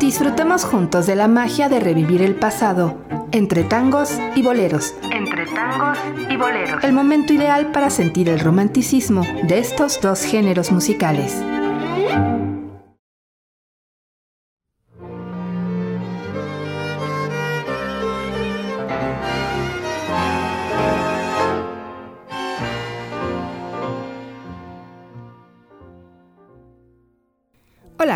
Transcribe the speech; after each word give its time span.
Disfrutemos 0.00 0.64
juntos 0.64 1.06
de 1.06 1.14
la 1.14 1.28
magia 1.28 1.68
de 1.68 1.78
revivir 1.78 2.22
el 2.22 2.34
pasado, 2.34 2.96
entre 3.32 3.64
tangos 3.64 4.18
y 4.34 4.40
boleros. 4.40 4.94
Entre 5.12 5.44
tangos 5.44 5.98
y 6.30 6.36
boleros. 6.36 6.82
El 6.82 6.94
momento 6.94 7.34
ideal 7.34 7.70
para 7.70 7.90
sentir 7.90 8.30
el 8.30 8.40
romanticismo 8.40 9.26
de 9.42 9.58
estos 9.58 10.00
dos 10.00 10.22
géneros 10.22 10.72
musicales. 10.72 11.36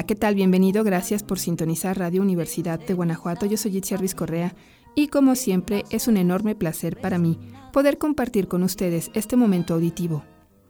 ¿Qué 0.07 0.15
tal? 0.15 0.35
Bienvenido. 0.35 0.85
Gracias 0.85 1.23
por 1.23 1.39
sintonizar 1.39 1.99
Radio 1.99 2.21
Universidad 2.21 2.79
de 2.79 2.93
Guanajuato. 2.93 3.47
Yo 3.47 3.57
soy 3.57 3.79
Itzia 3.79 3.97
Ruiz 3.97 4.15
Correa 4.15 4.55
y 4.95 5.09
como 5.09 5.35
siempre 5.35 5.85
es 5.91 6.09
un 6.09 6.19
enorme 6.19 6.55
placer 6.55 7.01
para 7.01 7.19
mí 7.19 7.39
poder 7.73 7.97
compartir 7.97 8.47
con 8.47 8.63
ustedes 8.63 9.11
este 9.15 9.37
momento 9.37 9.75
auditivo. 9.75 10.23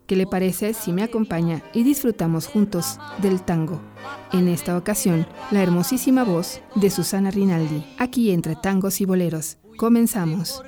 ¿Qué 0.07 0.15
le 0.15 0.27
parece 0.27 0.73
si 0.74 0.93
me 0.93 1.02
acompaña 1.02 1.62
y 1.73 1.83
disfrutamos 1.83 2.47
juntos 2.47 2.98
del 3.23 3.43
tango? 3.43 3.80
En 4.33 4.48
esta 4.48 4.77
ocasión, 4.77 5.27
la 5.51 5.62
hermosísima 5.62 6.23
voz 6.23 6.60
de 6.77 6.91
Susana 6.91 7.30
Rinaldi, 7.30 7.85
aquí 7.98 8.30
entre 8.30 8.55
tangos 8.55 9.01
y 9.01 9.05
boleros. 9.05 9.57
Comenzamos 9.77 10.62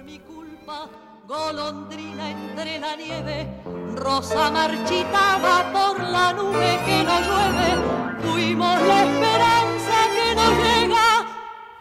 golondrina 1.27 2.31
entre 2.31 2.79
la 2.79 2.95
nieve, 2.95 3.61
rosa 3.97 4.49
marchitada 4.51 5.73
por 5.73 6.01
la 6.01 6.33
nube 6.33 6.79
que 6.87 7.03
no 7.03 7.21
llueve, 7.27 7.71
fuimos 8.23 8.81
la 8.83 9.05
esperanza 9.05 9.97
que 10.17 10.35
no 10.37 10.47
llega, 10.63 11.09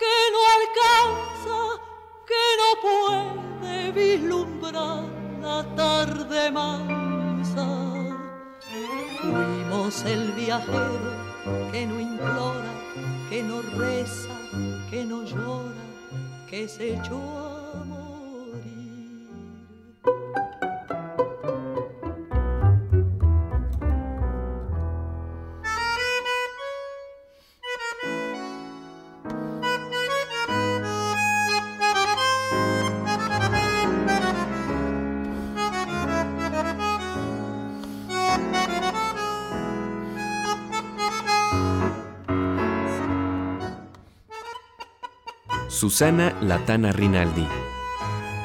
que 0.02 0.16
no 0.34 0.42
alcanza, 0.58 1.58
que 2.30 2.44
no 2.61 2.69
puede 2.88 3.92
vislumbrar 3.92 5.03
la 5.39 5.64
tarde 5.75 6.52
mansa. 6.52 7.67
Fuimos 9.22 10.06
el 10.06 10.31
viajero 10.31 11.12
que 11.72 11.86
no 11.86 12.00
implora, 12.00 12.73
que 13.30 13.44
no 13.44 13.62
reza, 13.62 14.36
que 14.89 15.06
no 15.06 15.23
llora, 15.23 15.86
que 16.50 16.67
se 16.67 16.95
echó 16.95 17.45
Susana 45.86 46.36
Latana 46.41 46.91
Rinaldi. 46.91 47.45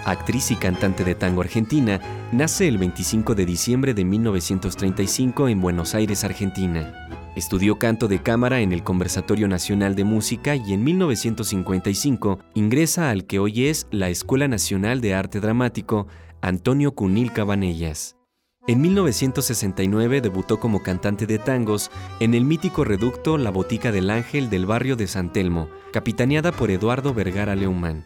Actriz 0.04 0.50
y 0.50 0.56
cantante 0.56 1.04
de 1.04 1.14
tango 1.14 1.40
argentina, 1.40 1.98
nace 2.32 2.68
el 2.68 2.76
25 2.76 3.34
de 3.34 3.46
diciembre 3.46 3.94
de 3.94 4.04
1935 4.04 5.48
en 5.48 5.62
Buenos 5.62 5.94
Aires, 5.94 6.22
Argentina. 6.22 7.08
Estudió 7.36 7.78
canto 7.78 8.08
de 8.08 8.20
cámara 8.20 8.60
en 8.60 8.72
el 8.72 8.82
Conversatorio 8.82 9.48
Nacional 9.48 9.94
de 9.94 10.04
Música 10.04 10.54
y 10.54 10.74
en 10.74 10.84
1955 10.84 12.40
ingresa 12.52 13.08
al 13.08 13.24
que 13.24 13.38
hoy 13.38 13.68
es 13.68 13.86
la 13.90 14.10
Escuela 14.10 14.46
Nacional 14.46 15.00
de 15.00 15.14
Arte 15.14 15.40
Dramático 15.40 16.08
Antonio 16.42 16.94
Cunil 16.94 17.32
Cabanellas. 17.32 18.19
En 18.66 18.82
1969 18.82 20.20
debutó 20.20 20.60
como 20.60 20.82
cantante 20.82 21.26
de 21.26 21.38
tangos 21.38 21.90
en 22.20 22.34
el 22.34 22.44
mítico 22.44 22.84
reducto 22.84 23.38
La 23.38 23.50
Botica 23.50 23.90
del 23.90 24.10
Ángel 24.10 24.50
del 24.50 24.66
barrio 24.66 24.96
de 24.96 25.06
San 25.06 25.32
Telmo, 25.32 25.68
capitaneada 25.92 26.52
por 26.52 26.70
Eduardo 26.70 27.14
Vergara 27.14 27.56
Leumán, 27.56 28.04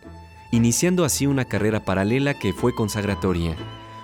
iniciando 0.52 1.04
así 1.04 1.26
una 1.26 1.44
carrera 1.44 1.84
paralela 1.84 2.38
que 2.38 2.52
fue 2.52 2.72
consagratoria. 2.72 3.56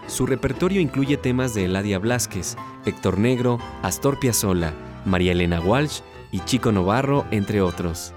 Su 0.08 0.26
repertorio 0.26 0.80
incluye 0.80 1.16
temas 1.16 1.54
de 1.54 1.66
Eladia 1.66 2.00
Blasquez, 2.00 2.56
Héctor 2.84 3.18
Negro, 3.18 3.60
Astor 3.82 4.18
Piazzolla, 4.18 4.74
María 5.04 5.32
Elena 5.32 5.60
Walsh 5.60 6.00
y 6.32 6.40
Chico 6.40 6.72
Novarro, 6.72 7.26
entre 7.30 7.62
otros. 7.62 8.12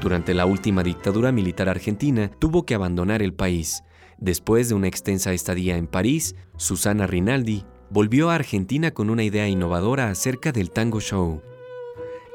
Durante 0.00 0.34
la 0.34 0.44
última 0.44 0.82
dictadura 0.82 1.30
militar 1.30 1.68
argentina, 1.68 2.32
tuvo 2.40 2.66
que 2.66 2.74
abandonar 2.74 3.22
el 3.22 3.32
país, 3.32 3.84
Después 4.20 4.68
de 4.68 4.74
una 4.74 4.86
extensa 4.86 5.32
estadía 5.32 5.76
en 5.76 5.86
París, 5.86 6.36
Susana 6.56 7.06
Rinaldi 7.06 7.64
volvió 7.88 8.30
a 8.30 8.34
Argentina 8.34 8.90
con 8.90 9.08
una 9.08 9.24
idea 9.24 9.48
innovadora 9.48 10.10
acerca 10.10 10.52
del 10.52 10.70
tango 10.70 11.00
show. 11.00 11.40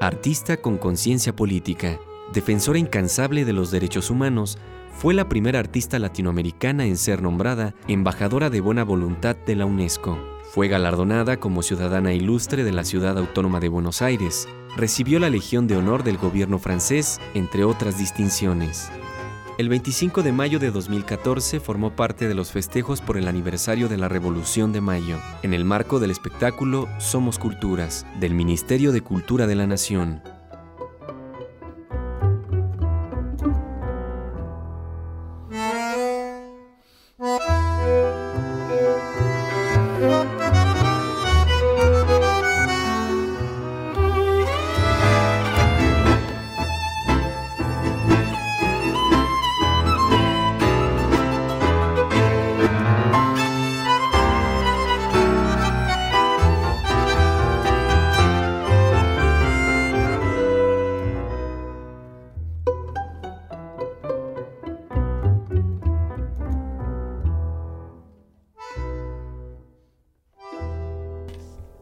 Artista 0.01 0.57
con 0.57 0.78
conciencia 0.78 1.35
política, 1.35 2.00
defensora 2.34 2.79
incansable 2.79 3.46
de 3.46 3.53
los 3.53 3.69
derechos 3.69 4.09
humanos, 4.09 4.57
fue 4.91 5.13
la 5.13 5.29
primera 5.29 5.59
artista 5.59 6.00
latinoamericana 6.00 6.85
en 6.85 6.97
ser 6.97 7.22
nombrada 7.22 7.75
embajadora 7.88 8.50
de 8.50 8.62
buena 8.62 8.84
voluntad 8.84 9.35
de 9.35 9.56
la 9.56 9.66
UNESCO. 9.66 10.17
Fue 10.52 10.67
galardonada 10.67 11.38
como 11.38 11.62
ciudadana 11.62 12.13
ilustre 12.13 12.63
de 12.63 12.72
la 12.72 12.84
ciudad 12.84 13.17
autónoma 13.17 13.59
de 13.59 13.69
Buenos 13.69 14.02
Aires. 14.02 14.47
Recibió 14.75 15.19
la 15.19 15.29
Legión 15.29 15.67
de 15.67 15.78
Honor 15.78 16.03
del 16.03 16.17
gobierno 16.17 16.59
francés, 16.59 17.19
entre 17.34 17.63
otras 17.63 17.97
distinciones. 17.97 18.90
El 19.58 19.70
25 19.70 20.22
de 20.22 20.34
mayo 20.34 20.60
de 20.60 20.70
2014 20.70 21.62
formó 21.62 21.96
parte 21.96 22.28
de 22.28 22.34
los 22.34 22.52
festejos 22.52 23.00
por 23.00 23.16
el 23.16 23.26
aniversario 23.26 23.88
de 23.88 23.96
la 23.96 24.10
Revolución 24.10 24.74
de 24.74 24.82
Mayo, 24.82 25.18
en 25.44 25.54
el 25.54 25.64
marco 25.64 26.02
del 26.02 26.12
espectáculo 26.12 26.90
Somos 27.00 27.40
Culturas, 27.40 28.06
del 28.20 28.34
Ministerio 28.34 28.92
de 28.92 29.00
Cultura 29.00 29.48
de 29.48 29.56
la 29.56 29.66
Nación. 29.66 30.34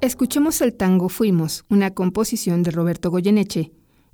Escuchemos 0.04 0.60
el 0.60 0.76
tango 0.76 1.08
Fuimos, 1.08 1.64
una 1.70 1.94
composición 1.94 2.62
de 2.62 2.72
Roberto 2.72 3.10
Goyeneche, 3.10 3.72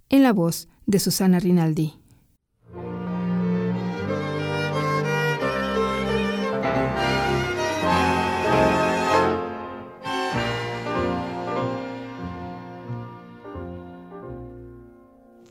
en 0.09 0.21
la 0.21 0.33
voz 0.33 0.67
de 0.85 0.99
Susana 0.99 1.39
Rinaldi. 1.39 1.95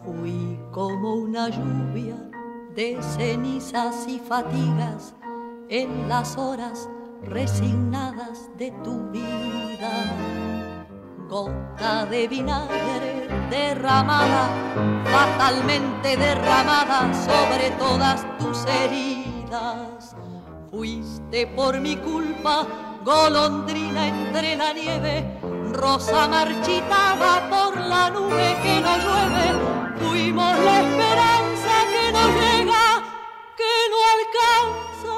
Fui 0.05 0.57
como 0.71 1.17
una 1.17 1.49
lluvia 1.49 2.31
de 2.77 2.97
cenizas 3.17 4.07
y 4.07 4.21
fatigas 4.21 5.17
en 5.69 6.09
las 6.09 6.39
horas 6.39 6.89
resignadas 7.23 8.49
de 8.57 8.71
tu 8.85 9.11
vida. 9.11 10.05
Gota 11.29 12.07
de 12.07 12.27
vinagre 12.29 13.29
derramada, 13.51 14.49
fatalmente 15.05 16.17
derramada 16.17 17.13
sobre 17.15 17.71
todas 17.79 18.25
tus 18.39 18.65
heridas. 18.67 20.17
Fuiste 20.71 21.47
por 21.49 21.81
mi 21.81 21.97
culpa, 21.97 22.67
golondrina 23.05 24.09
entre 24.09 24.57
la 24.57 24.73
nieve, 24.73 25.39
rosa 25.73 26.29
marchitada 26.29 27.49
por 27.49 27.77
la 27.81 28.11
nube 28.11 28.57
que 28.63 28.81
no 28.81 28.97
llueve. 28.97 29.49
Fuimos 29.99 30.59
la 30.59 30.81
esperanza 30.83 31.75
que 31.93 32.13
no 32.13 32.25
llega, 32.41 33.03
que 33.57 33.75
no 33.93 33.99
alcanza, 34.17 35.18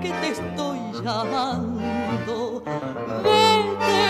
que 0.00 0.10
te 0.10 0.28
estoy 0.28 0.78
llamando. 1.02 2.62
Vete, 3.24 4.00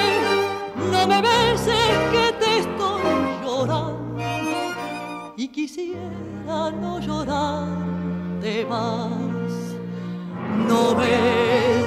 no 0.91 1.07
me 1.07 1.23
beses 1.23 1.99
que 2.13 2.33
te 2.39 2.59
estoy 2.59 3.03
llorando 3.43 3.99
y 5.37 5.49
quisiera 5.49 6.71
no 6.71 6.99
llorarte 6.99 8.67
más. 8.67 9.09
No 10.67 10.95
ves, 10.97 11.87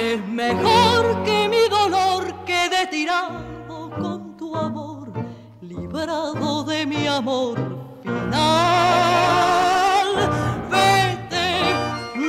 es 0.00 0.26
mejor 0.26 1.22
que 1.24 1.48
mi 1.48 1.68
dolor 1.68 2.34
quede 2.44 2.86
tirado 2.86 3.90
con 4.00 4.36
tu 4.36 4.56
amor, 4.56 5.12
librado 5.60 6.64
de 6.64 6.86
mi 6.86 7.06
amor 7.06 7.56
final. 8.02 9.67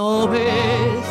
No 0.00 0.12
ves. 0.28 1.08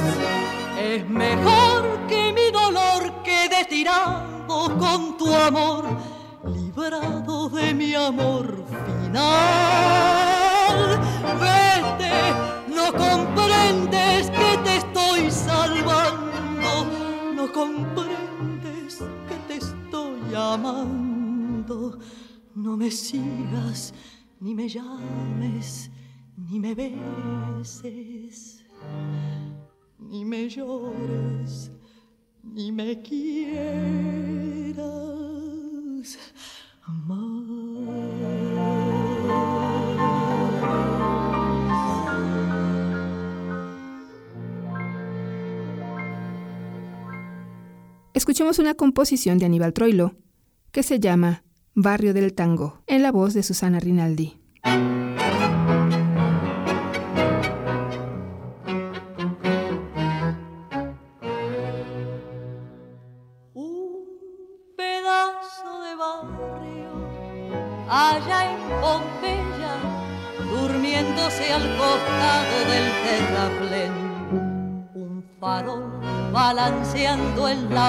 Es 0.92 1.08
mejor 1.08 1.82
que 2.08 2.22
mi 2.38 2.48
dolor 2.62 3.02
quede 3.24 3.60
tirado 3.66 4.58
con 4.84 5.00
tu 5.20 5.28
amor, 5.32 5.84
librado 6.58 7.50
de 7.50 7.68
mi 7.82 7.94
amor 7.94 8.46
final. 8.86 9.20
Vete, 11.44 12.18
no 12.78 12.86
comprendes 13.06 14.22
que 14.40 14.52
te 14.66 14.74
estoy 14.84 15.22
salvando, 15.30 16.72
no 17.38 17.46
comprendes 17.60 18.94
que 19.28 19.38
te 19.48 19.56
estoy 19.66 20.22
amando. 20.34 22.00
No 22.56 22.76
me 22.76 22.90
sigas, 22.90 23.94
ni 24.40 24.56
me 24.56 24.68
llames, 24.68 25.92
ni 26.36 26.60
me 26.60 26.74
beses 26.74 28.60
llores, 30.50 31.72
ni 32.44 32.72
me 32.72 33.02
quieras 33.02 34.40
Escuchemos 48.14 48.60
una 48.60 48.74
composición 48.74 49.38
de 49.38 49.46
Aníbal 49.46 49.74
Troilo 49.74 50.16
que 50.72 50.84
se 50.84 51.00
llama 51.00 51.44
Barrio 51.74 52.14
del 52.14 52.34
Tango, 52.34 52.84
en 52.86 53.02
la 53.02 53.12
voz 53.12 53.34
de 53.34 53.44
Susana 53.44 53.80
Rinaldi. 53.80 54.38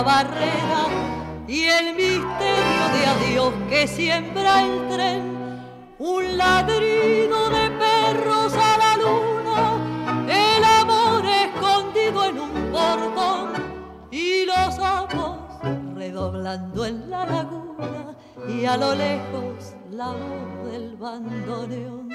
Barrera 0.03 0.87
y 1.47 1.65
el 1.65 1.95
misterio 1.95 2.85
de 2.95 3.07
adiós 3.07 3.55
que 3.69 3.87
siembra 3.87 4.63
el 4.63 4.89
tren. 4.89 5.41
Un 5.99 6.39
ladrido 6.39 7.51
de 7.51 7.71
perros 7.71 8.55
a 8.55 8.79
la 8.79 8.97
luna, 8.97 10.25
el 10.29 10.65
amor 10.65 11.25
escondido 11.27 12.25
en 12.25 12.39
un 12.39 12.73
portón 12.73 13.53
y 14.11 14.47
los 14.47 14.77
sapos 14.77 15.39
redoblando 15.95 16.87
en 16.87 17.11
la 17.11 17.27
laguna 17.27 18.17
y 18.49 18.65
a 18.65 18.77
lo 18.77 18.95
lejos 18.95 19.75
la 19.91 20.13
voz 20.13 20.73
del 20.73 20.97
bandoneón. 20.97 22.09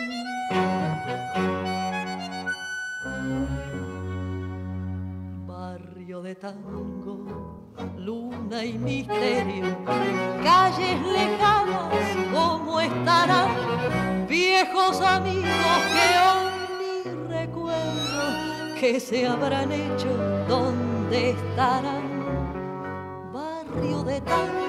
Barrio 5.46 6.22
de 6.22 6.36
tango, 6.36 7.65
luna 7.98 8.64
y 8.64 8.74
misterio, 8.74 9.66
calles 10.44 11.02
lejanas 11.02 11.92
como 12.34 12.80
estarán, 12.80 14.28
viejos 14.28 15.02
amigos 15.02 15.80
que 15.94 16.08
hoy 16.26 16.46
ni 16.80 17.28
recuerdo 17.28 18.76
que 18.80 19.00
se 19.00 19.28
habrán 19.28 19.72
hecho, 19.72 20.08
dónde 20.48 21.32
estarán. 21.32 22.16
Barrio 23.34 24.04
de 24.04 24.22
tango 24.22 24.66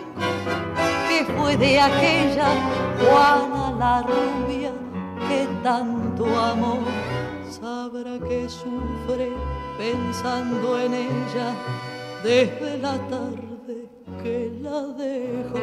que 1.09 1.25
fue 1.37 1.57
de 1.57 1.81
aquella 1.81 2.49
Juana 2.99 3.73
la 3.79 4.03
rubia 4.03 4.73
que 5.29 5.47
tanto 5.63 6.25
amó. 6.39 6.81
Sabrá 7.49 8.19
que 8.19 8.49
sufre 8.49 9.33
pensando 9.79 10.79
en 10.81 10.95
ella 10.95 11.55
desde 12.27 12.79
la 12.79 12.99
tarde 13.09 13.89
que 14.21 14.51
la 14.61 14.81
dejó. 14.99 15.61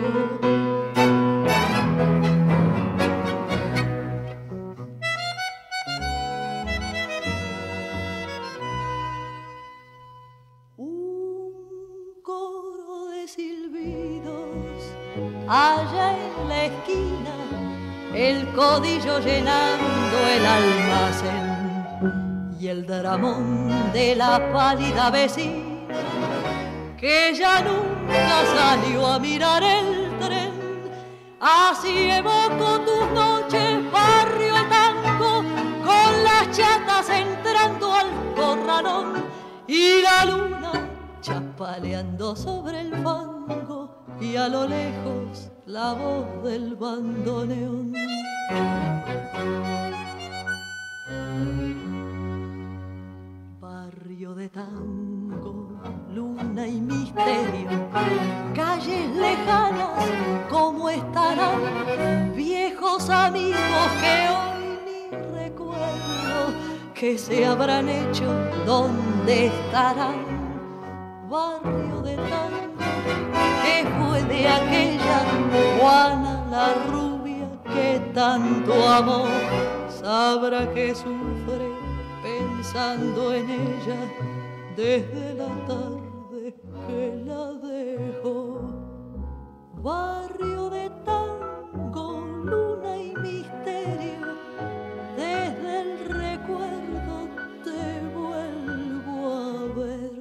allá 15.45 16.15
en 16.17 16.49
la 16.49 16.65
esquina, 16.65 17.35
el 18.15 18.47
codillo 18.53 19.19
llenando 19.19 20.17
el 20.35 20.45
almacén 20.45 21.47
y 22.59 22.67
el 22.69 22.87
dramón 22.87 23.91
de 23.91 24.15
la 24.15 24.51
pálida 24.51 25.11
vecina 25.11 25.72
que 27.03 27.33
ya 27.35 27.59
nunca 27.59 28.45
salió 28.55 29.05
a 29.05 29.19
mirar 29.19 29.61
el 29.61 30.17
tren. 30.19 30.53
Así 31.37 32.09
evoco 32.09 32.79
tus 32.79 33.11
noches, 33.11 33.91
barrio 33.91 34.55
tango, 34.69 35.43
con 35.83 36.23
las 36.23 36.57
chatas 36.57 37.09
entrando 37.09 37.93
al 37.93 38.07
corralón 38.37 39.25
y 39.67 40.01
la 40.01 40.23
luna 40.23 40.71
chapaleando 41.19 42.37
sobre 42.37 42.79
el 42.79 42.93
fango 43.03 44.05
y 44.21 44.37
a 44.37 44.47
lo 44.47 44.65
lejos 44.65 45.51
la 45.65 45.91
voz 45.91 46.41
del 46.45 46.77
bandoneón. 46.77 47.91
Barrio 53.95 54.33
de 54.33 54.49
tango, 54.49 55.67
luna 56.09 56.67
y 56.67 56.81
misterio, 56.81 57.69
calles 58.55 59.15
lejanas, 59.15 60.09
como 60.49 60.89
estarán 60.89 62.33
viejos 62.35 63.07
amigos 63.09 63.87
que 64.01 64.29
hoy 64.33 64.79
ni 64.85 65.17
recuerdo 65.37 66.53
que 66.95 67.17
se 67.19 67.45
habrán 67.45 67.87
hecho, 67.87 68.25
dónde 68.65 69.47
estarán. 69.47 70.25
Barrio 71.29 72.01
de 72.01 72.15
tango 72.15 72.73
que 73.63 73.85
fue 73.99 74.23
de 74.23 74.47
aquella 74.47 75.21
Juana 75.79 76.43
tanto 78.13 78.87
amor, 78.87 79.27
sabrá 79.89 80.71
que 80.71 80.93
sufre 80.93 81.72
pensando 82.63 83.33
en 83.33 83.49
ella 83.49 84.09
desde 84.77 85.33
la 85.33 85.49
tarde 85.67 86.55
que 86.87 87.23
la 87.25 87.51
dejó. 87.53 88.61
Barrio 89.81 90.69
de 90.69 90.89
tango, 91.03 92.25
luna 92.45 92.97
y 92.97 93.13
misterio, 93.15 94.35
desde 95.17 95.81
el 95.81 96.09
recuerdo 96.09 97.29
te 97.65 97.99
vuelvo 98.15 99.33
a 99.33 99.75
ver. 99.75 100.11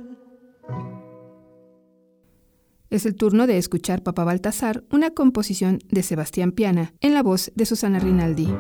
Es 2.91 3.07
el 3.07 3.15
turno 3.15 3.47
de 3.47 3.57
escuchar 3.57 4.03
Papá 4.03 4.25
Baltasar, 4.25 4.83
una 4.91 5.11
composición 5.11 5.79
de 5.91 6.03
Sebastián 6.03 6.51
Piana, 6.51 6.93
en 7.01 7.15
la 7.15 7.23
voz 7.23 7.53
de 7.55 7.67
Susana 7.67 8.01
Rinaldi. 8.01 8.53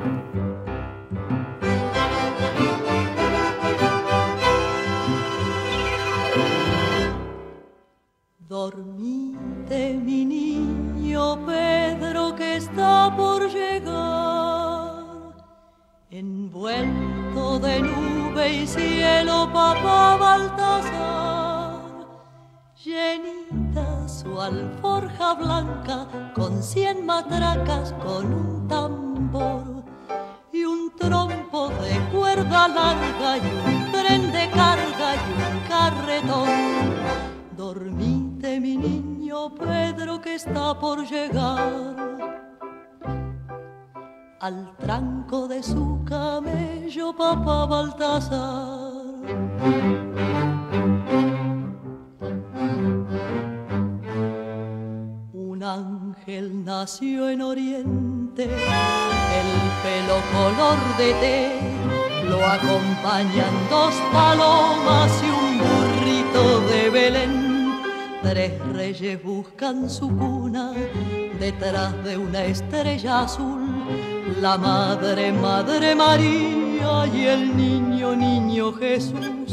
Dormite, 8.53 9.95
mi 9.95 10.27
niño 10.27 11.39
Pedro, 11.47 12.37
que 12.37 12.57
está 12.57 13.11
por 13.17 13.51
llegar, 13.51 15.05
envuelto 16.11 17.59
de 17.61 17.81
nube 17.81 18.53
y 18.53 18.67
cielo, 18.67 19.49
papá 19.55 20.19
Baltasar, 20.19 21.81
llenita 22.85 24.07
su 24.07 24.39
alforja 24.39 25.33
blanca 25.33 26.07
con 26.35 26.63
cien 26.63 27.07
matracas, 27.07 27.95
con 28.05 28.35
un 28.35 28.69
tambor 28.69 29.83
y 30.53 30.65
un 30.65 30.95
trompo 30.95 31.71
de 31.71 31.99
cuerda 32.13 32.69
larga 32.69 33.02
está 40.47 40.77
por 40.77 41.07
llegar 41.07 41.95
al 44.41 44.77
tranco 44.77 45.47
de 45.47 45.63
su 45.63 46.03
camello 46.05 47.15
papá 47.17 47.67
Baltasar. 47.67 48.93
Un 55.33 55.63
ángel 55.63 56.65
nació 56.65 57.29
en 57.29 57.43
Oriente, 57.43 58.45
el 58.45 59.51
pelo 59.85 60.19
color 60.35 60.79
de 60.99 61.15
té, 61.23 61.61
lo 62.29 62.45
acompañan 62.45 63.55
dos 63.71 63.95
palomas 64.13 65.23
y 65.23 65.31
un 65.45 65.59
burrito 65.59 66.61
de 66.63 66.91
Belén 66.91 67.52
Tres 68.23 68.53
reyes 68.73 69.23
buscan 69.23 69.91
su 69.91 70.09
cuna 70.09 70.73
detrás 71.39 71.93
de 72.05 72.17
una 72.17 72.45
estrella 72.45 73.23
azul. 73.23 73.61
La 74.41 74.57
madre, 74.57 75.33
madre 75.33 75.95
María 75.95 77.07
y 77.13 77.27
el 77.27 77.57
niño, 77.57 78.15
niño 78.15 78.73
Jesús. 78.75 79.53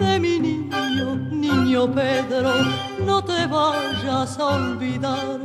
De 0.00 0.18
mi 0.18 0.40
niño, 0.40 1.14
niño 1.30 1.92
Pedro, 1.92 2.52
no 3.06 3.22
te 3.22 3.46
vayas 3.46 4.38
a 4.38 4.46
olvidar 4.56 5.40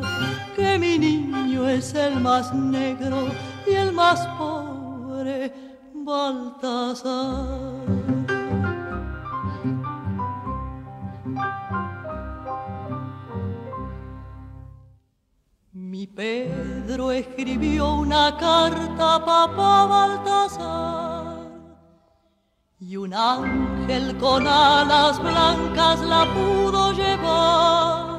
que 0.56 0.80
mi 0.80 0.98
niño 0.98 1.70
es 1.70 1.94
el 1.94 2.20
más 2.20 2.54
negro 2.54 3.28
y 3.68 3.74
el 3.74 3.92
más 3.92 4.26
pobre, 4.38 5.54
Baltasar. 5.94 7.36
Mi 15.98 16.08
Pedro 16.08 17.10
escribió 17.10 17.94
una 17.94 18.36
carta 18.38 19.16
a 19.16 19.26
papá 19.26 19.86
Baltasar 19.86 21.38
y 22.82 22.98
un 22.98 23.14
ángel 23.14 24.18
con 24.18 24.46
alas 24.46 25.24
blancas 25.24 26.02
la 26.02 26.26
pudo 26.34 26.92
llevar. 26.92 28.10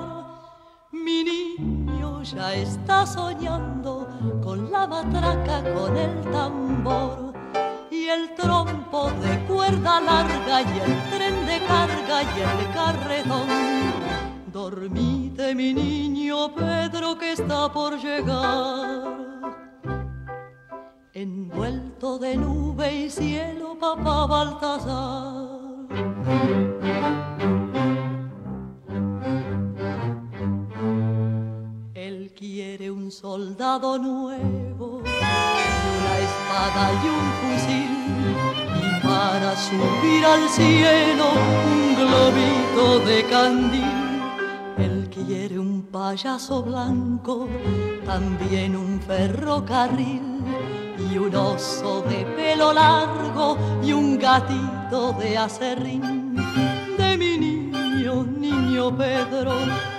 Mi 0.91 1.23
niño 1.23 2.23
ya 2.23 2.55
está 2.55 3.05
soñando 3.05 4.09
con 4.43 4.71
la 4.71 4.87
matraca, 4.87 5.63
con 5.75 5.99
el 5.99 6.23
tambor 6.33 7.35
y 7.91 8.07
el 8.07 8.35
trompo 8.37 9.11
de 9.21 9.45
cuerda 9.45 10.01
larga 10.01 10.63
y 10.63 10.79
el 10.79 11.11
tren 11.11 11.45
de 11.45 11.59
carga 11.67 12.23
y 12.23 12.41
el 12.41 12.73
carretón 12.73 13.77
Dormite 15.37 15.55
mi 15.55 15.75
niño 15.75 16.55
Pedro 16.55 17.19
que 17.19 17.33
está 17.33 17.71
por 17.71 17.99
llegar. 17.99 19.05
Envuelto 21.13 22.19
de 22.19 22.37
nube 22.37 23.05
y 23.05 23.11
cielo, 23.11 23.77
papá 23.79 24.27
Baltasar. 24.27 25.47
Él 31.95 32.33
quiere 32.35 32.91
un 32.91 33.11
soldado 33.11 33.99
nuevo, 33.99 35.03
una 35.03 36.15
espada 36.29 36.93
y 37.03 37.09
un 37.19 37.27
fusil, 37.41 37.95
y 38.81 39.07
para 39.07 39.55
subir 39.57 40.25
al 40.25 40.49
cielo 40.49 41.27
un 41.73 41.95
globito 41.95 43.01
de 43.01 43.25
candil 43.25 44.06
quiere 45.27 45.59
un 45.59 45.83
payaso 45.83 46.63
blanco, 46.63 47.49
también 48.05 48.77
un 48.77 49.01
ferrocarril 49.01 50.23
y 51.11 51.19
un 51.19 51.35
oso 51.35 52.03
de 52.03 52.25
pelo 52.37 52.73
largo 52.73 53.59
y 53.83 53.93
un 53.93 54.17
gatito 54.19 55.13
de 55.15 55.37
acerrín. 55.37 56.37
De 56.97 57.19
mi 57.19 57.37
niño, 57.39 58.25
niño 58.25 58.97
Pedro, 58.97 59.55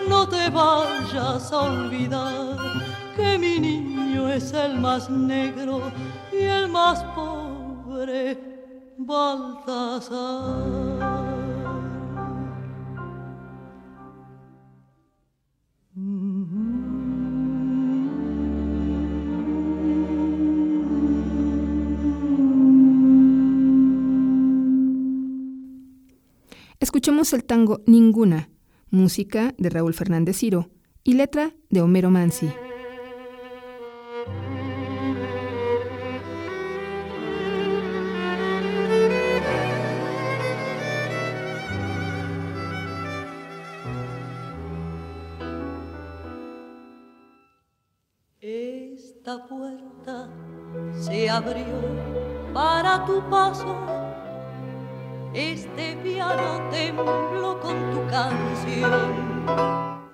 no 0.07 0.27
te 0.29 0.49
vayas 0.49 1.51
a 1.51 1.59
olvidar 1.59 2.57
que 3.15 3.37
mi 3.37 3.59
niño 3.59 4.29
es 4.29 4.53
el 4.53 4.79
más 4.79 5.09
negro 5.09 5.81
y 6.31 6.43
el 6.43 6.69
más 6.69 7.03
pobre, 7.15 8.39
Baltasar. 8.97 10.17
Escuchemos 26.87 27.33
el 27.33 27.43
tango 27.43 27.81
Ninguna, 27.85 28.49
música 28.91 29.53
de 29.57 29.69
Raúl 29.69 29.93
Fernández 29.93 30.37
Ciro 30.37 30.69
y 31.03 31.15
letra 31.15 31.51
de 31.69 31.81
Homero 31.81 32.09
Mansi. 32.11 32.49
Esta 48.39 49.45
puerta 49.45 50.29
se 50.93 51.29
abrió 51.29 51.65
para 52.53 53.05
tu 53.05 53.29
paso 53.29 53.96
este 55.33 55.95
piano 55.97 56.61
tembló 56.71 57.59
con 57.59 57.91
tu 57.91 58.05
canción. 58.07 59.27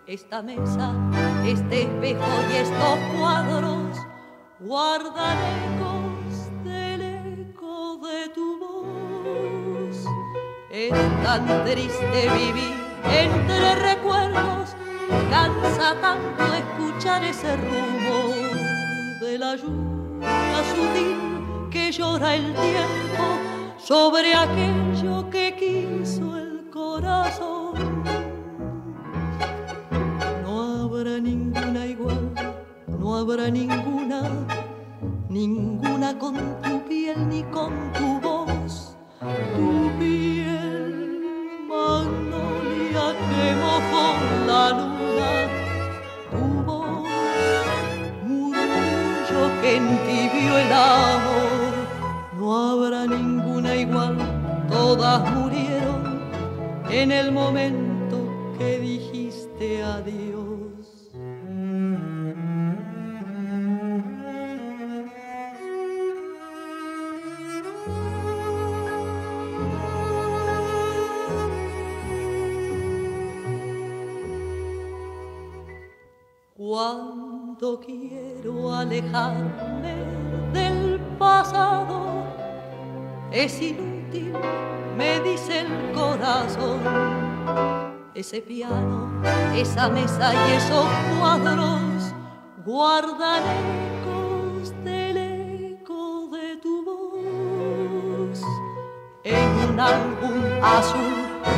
Esta 0.05 0.41
mesa, 0.41 0.93
este 1.45 1.83
espejo 1.83 2.25
y 2.51 2.55
estos 2.55 2.99
cuadros 3.17 3.97
guardan 4.59 5.37
ecos 5.65 6.63
del 6.63 7.01
eco 7.49 7.97
de 7.97 8.29
tu 8.29 8.59
voz. 8.59 10.05
Es 10.71 10.91
tan 11.23 11.45
triste 11.65 12.29
vivir 12.37 12.73
entre 13.05 13.75
recuerdos, 13.75 14.75
cansa 15.29 15.95
tanto 16.01 16.53
escuchar 16.53 17.23
ese 17.23 17.55
rumor 17.57 19.19
de 19.21 19.37
la 19.37 19.55
lluvia 19.55 20.63
sutil 20.75 21.69
que 21.71 21.91
llora 21.91 22.35
el 22.35 22.53
tiempo 22.53 23.52
sobre 23.83 24.33
aquello 24.33 25.29
que 25.29 25.55
quiso 25.59 26.37
el 26.37 26.69
corazón. 26.69 27.73
No 30.41 30.83
habrá 30.83 31.19
ninguna 31.19 31.85
igual, 31.85 32.31
no 32.87 33.17
habrá 33.17 33.49
ninguna, 33.49 34.21
ninguna 35.27 36.17
con 36.17 36.35
tu 36.61 36.79
piel 36.87 37.27
ni 37.27 37.43
con 37.43 37.73
tu 37.91 38.21
voz. 38.21 38.95
Tu 39.19 39.91
piel, 39.99 41.65
magnolia 41.67 43.07
que 43.27 43.45
con 43.91 44.47
la 44.47 44.69
luna, 44.69 44.92
en 57.03 57.11
el 57.11 57.33
momento 57.33 58.17
que 58.57 58.79
dijiste 58.79 59.83
adiós. 59.83 61.11
Cuando 76.55 77.81
quiero 77.81 78.73
alejarme 78.73 79.95
del 80.53 81.01
pasado, 81.19 82.23
es 83.29 83.61
inútil, 83.61 83.92
Ese 88.23 88.41
piano, 88.41 89.21
esa 89.53 89.89
mesa 89.89 90.31
y 90.33 90.53
esos 90.53 90.85
cuadros 91.19 92.13
guardan 92.65 93.43
ecos 93.99 94.73
del 94.85 95.17
eco 95.17 96.29
de 96.31 96.55
tu 96.55 96.85
voz. 96.85 98.41
En 99.25 99.69
un 99.69 99.77
álbum 99.77 100.41
azul 100.63 101.13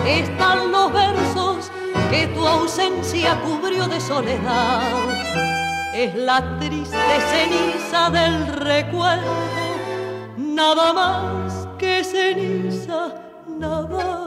están 0.07 0.71
los 0.71 0.91
versos 0.91 1.71
que 2.09 2.25
tu 2.33 2.47
ausencia 2.47 3.39
cubrió 3.41 3.87
de 3.87 4.01
soledad. 4.01 4.81
Es 5.93 6.15
la 6.15 6.57
triste 6.57 6.97
ceniza 7.29 8.09
del 8.09 8.47
recuerdo, 8.47 9.35
nada 10.35 10.93
más 10.93 11.67
que 11.77 12.03
ceniza, 12.03 13.13
nada 13.47 13.87
más. 13.87 14.24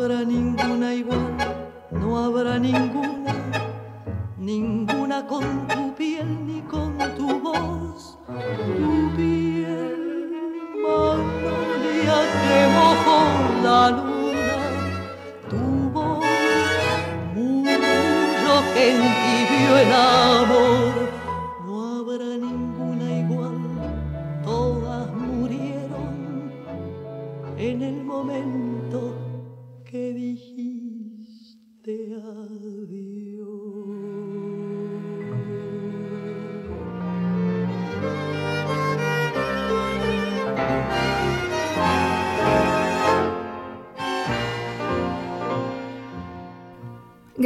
Habrá 0.00 0.24
ninguna 0.24 0.94
igual, 0.94 1.36
no 1.90 2.24
habrá 2.24 2.58
ninguna, 2.58 3.34
ninguna 4.38 5.26
con 5.26 5.68
tu 5.68 5.94
piel 5.94 6.46
ni 6.46 6.62
con 6.62 6.96
tu 7.16 7.29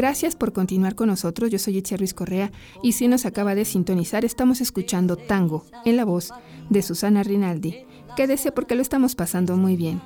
Gracias 0.05 0.37
por 0.37 0.53
continuar 0.53 0.95
con 0.97 1.09
nosotros. 1.09 1.51
Yo 1.51 1.59
soy 1.59 1.79
Itzia 1.79 1.97
Ruiz 1.97 2.13
Correa 2.13 2.53
y 2.83 2.93
si 2.93 3.09
nos 3.09 3.25
acaba 3.25 3.55
de 3.55 3.65
sintonizar, 3.65 4.27
estamos 4.27 4.61
escuchando 4.61 5.17
Tango 5.17 5.65
en 5.87 5.97
la 5.97 6.05
voz 6.05 6.31
de 6.69 6.83
Susana 6.83 7.23
Rinaldi. 7.23 7.87
Quédese 8.15 8.53
porque 8.53 8.75
lo 8.75 8.83
estamos 8.83 9.15
pasando 9.15 9.57
muy 9.57 9.77
bien. 9.77 10.03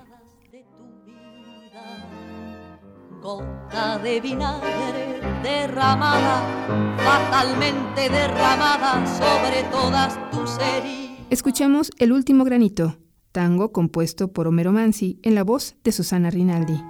Gota 3.20 3.98
de 3.98 4.20
vinagre 4.20 5.20
derramada, 5.42 6.96
fatalmente 6.98 8.08
derramada 8.08 9.04
sobre 9.04 9.64
todas 9.64 10.30
tus 10.30 10.58
heridas. 10.60 11.26
Escuchemos 11.28 11.90
El 11.98 12.12
último 12.12 12.44
granito, 12.44 12.98
tango 13.32 13.72
compuesto 13.72 14.32
por 14.32 14.46
Homero 14.46 14.70
Mansi 14.70 15.18
en 15.24 15.34
la 15.34 15.42
voz 15.42 15.74
de 15.82 15.90
Susana 15.90 16.30
Rinaldi. 16.30 16.80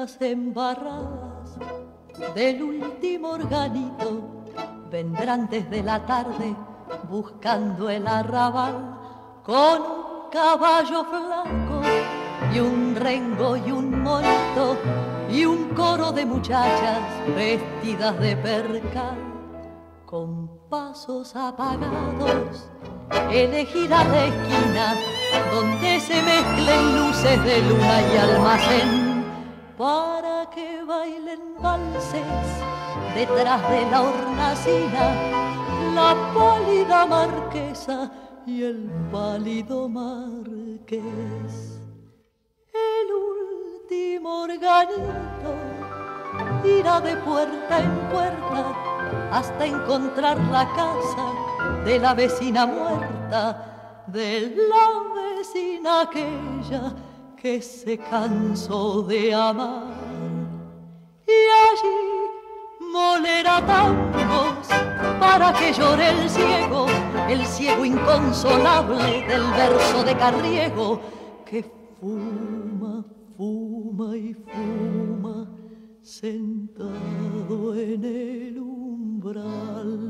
Ruedas 0.00 0.16
embarradas 0.20 1.58
del 2.34 2.62
último 2.62 3.30
organito 3.30 4.44
vendrán 4.90 5.48
desde 5.50 5.82
la 5.82 6.04
tarde 6.06 6.56
buscando 7.08 7.90
el 7.90 8.06
arrabal 8.06 8.96
con 9.44 9.82
un 9.82 10.30
caballo 10.32 11.04
flaco 11.04 11.82
y 12.54 12.60
un 12.60 12.96
rengo 12.96 13.56
y 13.56 13.72
un 13.72 14.02
molto 14.02 14.76
y 15.30 15.44
un 15.44 15.68
coro 15.74 16.12
de 16.12 16.24
muchachas 16.24 16.98
vestidas 17.36 18.18
de 18.20 18.36
percal 18.36 19.18
con 20.06 20.48
pasos 20.68 21.36
apagados. 21.36 22.70
Elegirá 23.30 24.04
la 24.04 24.24
esquina 24.24 24.94
donde 25.52 26.00
se 26.00 26.22
mezclen 26.22 26.96
luces 26.96 27.44
de 27.44 27.62
luna 27.62 28.02
y 28.12 28.16
almacén 28.16 28.99
para 29.80 30.44
que 30.50 30.84
bailen 30.84 31.56
valses 31.58 32.48
detrás 33.14 33.62
de 33.70 33.90
la 33.90 34.02
hornacina 34.02 35.04
la 35.94 36.10
pálida 36.34 37.06
marquesa 37.06 38.10
y 38.44 38.62
el 38.62 38.90
pálido 39.10 39.88
marqués. 39.88 41.80
El 42.74 43.06
último 43.32 44.42
organito 44.42 45.50
irá 46.62 47.00
de 47.00 47.16
puerta 47.16 47.80
en 47.80 47.94
puerta 48.12 48.62
hasta 49.32 49.64
encontrar 49.64 50.36
la 50.56 50.66
casa 50.80 51.26
de 51.86 51.98
la 51.98 52.12
vecina 52.12 52.66
muerta, 52.66 54.04
de 54.08 54.54
la 54.68 54.86
vecina 55.22 56.02
aquella 56.02 56.92
que 57.40 57.62
se 57.62 57.96
cansó 57.96 59.02
de 59.02 59.34
amar. 59.34 59.86
Y 61.26 61.40
allí 61.66 62.90
molera 62.92 63.64
tangos 63.66 64.68
para 65.18 65.52
que 65.54 65.72
llore 65.72 66.10
el 66.10 66.28
ciego, 66.28 66.86
el 67.28 67.46
ciego 67.46 67.84
inconsolable 67.84 69.26
del 69.26 69.42
verso 69.52 70.04
de 70.04 70.16
Carriego, 70.16 71.00
que 71.46 71.64
fuma, 71.98 73.04
fuma 73.36 74.16
y 74.16 74.34
fuma 74.34 75.48
sentado 76.02 77.74
en 77.74 78.04
el 78.04 78.58
umbral. 78.58 80.00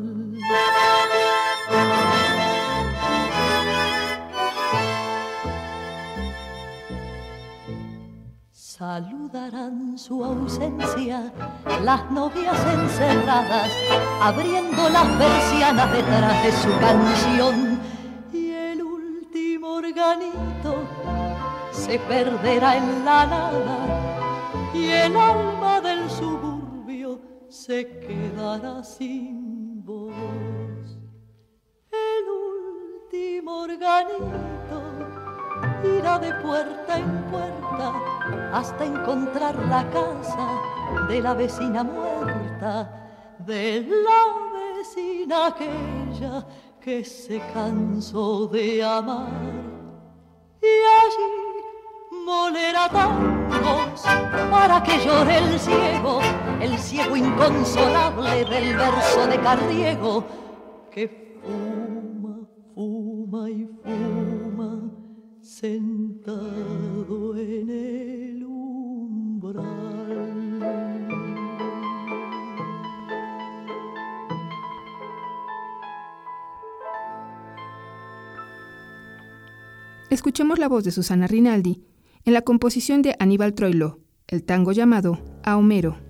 Saludarán 8.80 9.98
su 9.98 10.24
ausencia 10.24 11.30
las 11.84 12.10
novias 12.10 12.58
encerradas, 12.72 13.70
abriendo 14.22 14.88
las 14.88 15.06
persianas 15.18 15.92
detrás 15.92 16.42
de 16.42 16.52
su 16.52 16.78
canción. 16.80 17.78
Y 18.32 18.52
el 18.52 18.82
último 18.82 19.74
organito 19.74 20.76
se 21.72 21.98
perderá 21.98 22.78
en 22.78 23.04
la 23.04 23.26
nada, 23.26 23.78
y 24.72 24.86
el 24.88 25.14
alma 25.14 25.82
del 25.82 26.08
suburbio 26.08 27.20
se 27.50 27.86
quedará 27.98 28.82
sin 28.82 29.84
voz. 29.84 30.14
El 31.92 32.24
último 32.30 33.58
organito 33.58 35.19
irá 35.84 36.18
de 36.18 36.32
puerta 36.34 36.98
en 36.98 37.22
puerta 37.30 37.92
hasta 38.52 38.84
encontrar 38.84 39.54
la 39.66 39.88
casa 39.90 40.48
de 41.08 41.20
la 41.20 41.34
vecina 41.34 41.82
muerta, 41.82 42.90
de 43.38 43.82
la 43.82 44.76
vecina 44.76 45.46
aquella 45.46 46.46
que 46.80 47.04
se 47.04 47.40
cansó 47.52 48.46
de 48.46 48.82
amar. 48.82 49.28
Y 50.62 50.74
allí 51.00 51.50
molera 52.24 52.88
tangos 52.88 54.02
para 54.50 54.82
que 54.82 54.98
llore 54.98 55.38
el 55.38 55.58
ciego, 55.58 56.20
el 56.60 56.78
ciego 56.78 57.16
inconsolable 57.16 58.44
del 58.44 58.76
verso 58.76 59.26
de 59.26 59.40
Carriego 59.40 60.24
que 60.90 61.40
fuma, 61.42 62.40
fuma 62.74 63.48
y 63.48 63.66
fuma 63.82 64.99
sentado 65.50 67.36
en 67.36 67.68
el 67.70 68.44
umbral. 68.44 69.66
Escuchemos 80.08 80.60
la 80.60 80.68
voz 80.68 80.84
de 80.84 80.92
Susana 80.92 81.26
Rinaldi 81.26 81.82
en 82.24 82.32
la 82.32 82.42
composición 82.42 83.02
de 83.02 83.16
Aníbal 83.18 83.54
Troilo, 83.54 83.98
el 84.28 84.44
tango 84.44 84.70
llamado 84.70 85.18
A 85.42 85.56
Homero. 85.56 86.09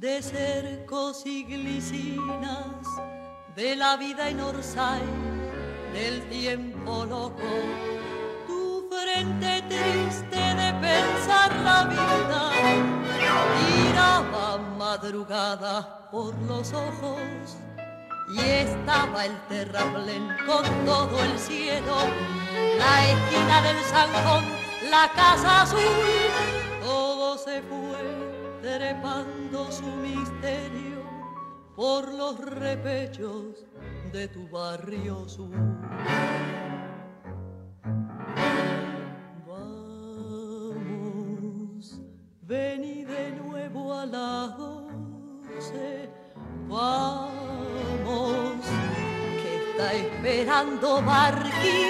De 0.00 0.22
cercos 0.22 1.26
y 1.26 1.44
glicinas, 1.44 2.86
de 3.54 3.76
la 3.76 3.98
vida 3.98 4.30
en 4.30 4.40
Orsay, 4.40 5.02
del 5.92 6.26
tiempo 6.30 7.04
loco. 7.04 7.50
Frente 8.88 9.62
triste 9.68 10.36
de 10.36 10.72
pensar 10.80 11.54
la 11.62 11.84
vida, 11.84 12.50
miraba 13.58 14.58
madrugada 14.78 16.08
por 16.10 16.34
los 16.42 16.72
ojos 16.72 17.20
y 18.34 18.40
estaba 18.40 19.26
el 19.26 19.38
terraplén 19.48 20.28
con 20.46 20.64
todo 20.86 21.22
el 21.22 21.38
cielo, 21.38 21.96
la 22.78 23.06
esquina 23.06 23.62
del 23.62 23.78
zanjón, 23.84 24.44
la 24.90 25.10
casa 25.14 25.62
azul, 25.62 25.80
todo 26.82 27.38
se 27.38 27.62
fue 27.62 28.39
trepando 28.60 29.70
su 29.70 29.86
misterio 29.86 31.02
por 31.74 32.12
los 32.12 32.38
repechos 32.38 33.66
de 34.12 34.28
tu 34.28 34.48
barrio 34.48 35.28
sur. 35.28 35.50
Vení 42.42 43.04
de 43.04 43.30
nuevo 43.30 43.94
a 43.94 44.06
las 44.06 44.58
doce, 44.58 46.10
vamos, 46.66 47.30
que 49.40 49.70
está 49.70 49.92
esperando 49.92 51.00
Barquina, 51.02 51.89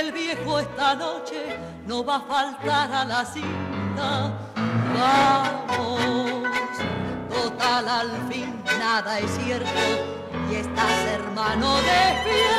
el 0.00 0.12
viejo 0.12 0.58
esta 0.58 0.94
noche 0.94 1.58
no 1.86 2.02
va 2.02 2.16
a 2.16 2.20
faltar 2.20 2.90
a 2.92 3.04
la 3.04 3.24
cita, 3.24 4.32
vamos, 4.96 6.48
total 7.28 7.88
al 7.88 8.10
fin 8.30 8.62
nada 8.78 9.18
es 9.18 9.30
cierto 9.30 9.80
y 10.50 10.54
estás 10.54 11.06
hermano 11.16 11.76
despierto 11.76 12.49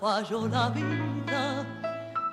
falló 0.00 0.48
la 0.48 0.68
vida. 0.70 1.66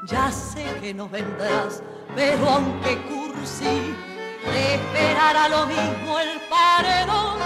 Ya 0.08 0.32
sé 0.32 0.66
que 0.82 0.94
no 0.94 1.08
vendrás, 1.08 1.84
pero 2.16 2.50
aunque 2.50 2.98
cursi, 3.04 3.96
te 4.44 4.76
esperará 4.76 5.50
lo 5.50 5.66
mismo 5.68 6.20
el 6.20 6.40
paredón 6.50 7.40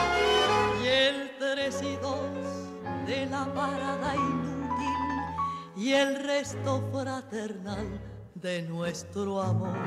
y 0.83 0.87
el 0.87 1.31
tres 1.39 1.81
y 1.81 1.95
dos 1.97 2.29
de 3.05 3.25
la 3.25 3.45
parada 3.53 4.15
inútil 4.15 5.75
y 5.75 5.93
el 5.93 6.23
resto 6.23 6.81
fraternal 6.91 7.99
de 8.35 8.61
nuestro 8.63 9.41
amor. 9.41 9.77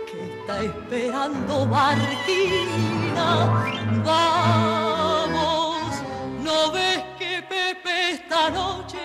que 0.06 0.40
está 0.40 0.62
esperando 0.62 1.66
Marquina, 1.66 3.26
vamos, 4.04 6.02
no 6.42 6.72
ves 6.72 7.02
que 7.18 7.42
Pepe 7.48 8.10
esta 8.10 8.50
noche, 8.50 8.98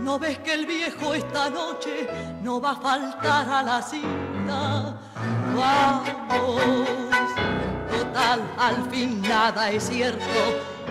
no 0.00 0.18
ves 0.18 0.38
que 0.40 0.52
el 0.52 0.66
viejo 0.66 1.14
esta 1.14 1.48
noche 1.48 2.06
no 2.42 2.60
va 2.60 2.72
a 2.72 2.76
faltar 2.76 3.48
a 3.48 3.62
la 3.62 3.80
cita, 3.82 4.98
vamos, 5.56 6.60
total, 7.90 8.42
al 8.58 8.90
fin 8.90 9.22
nada 9.22 9.70
es 9.70 9.84
cierto 9.84 10.24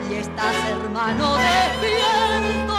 y 0.10 0.16
estás 0.16 0.56
hermano 0.70 1.36
despierto 1.36 2.77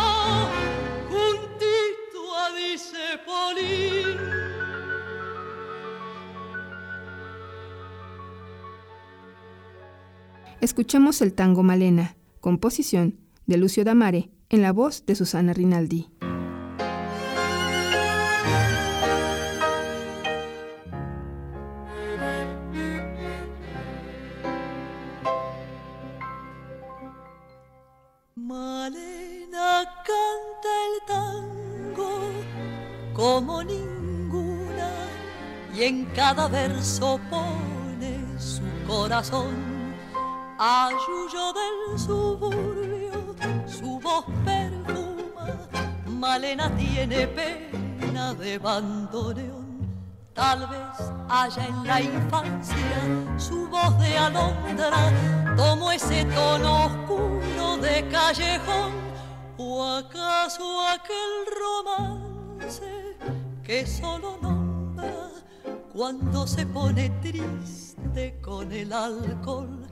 Escuchemos 10.60 11.22
el 11.22 11.34
tango 11.34 11.62
Malena, 11.62 12.16
composición 12.40 13.16
de 13.46 13.56
Lucio 13.56 13.84
Damare, 13.84 14.30
en 14.48 14.62
la 14.62 14.72
voz 14.72 15.06
de 15.06 15.14
Susana 15.14 15.52
Rinaldi. 15.52 16.08
Cada 36.18 36.48
verso 36.48 37.20
pone 37.30 38.18
su 38.40 38.62
corazón. 38.88 39.54
Ayuyo 40.58 41.52
del 41.52 41.96
suburbio, 41.96 43.36
su 43.68 44.00
voz 44.00 44.24
perfuma, 44.44 45.46
Malena 46.06 46.74
tiene 46.76 47.28
pena 47.28 48.34
de 48.34 48.58
bandoneón. 48.58 49.68
Tal 50.34 50.66
vez 50.66 51.12
haya 51.28 51.64
en 51.64 51.86
la 51.86 52.00
infancia 52.00 52.98
su 53.36 53.68
voz 53.68 53.96
de 54.00 54.18
alondra, 54.18 55.12
como 55.56 55.92
ese 55.92 56.24
tono 56.24 56.86
oscuro 56.86 57.76
de 57.80 58.08
callejón, 58.08 58.92
o 59.56 59.84
acaso 59.84 60.84
aquel 60.84 61.34
romance 61.62 63.16
que 63.62 63.86
solo 63.86 64.36
nombra 64.42 64.57
cuando 65.98 66.46
se 66.46 66.64
pone 66.64 67.10
triste 67.20 68.38
con 68.40 68.70
el 68.70 68.92
alcohol. 68.92 69.84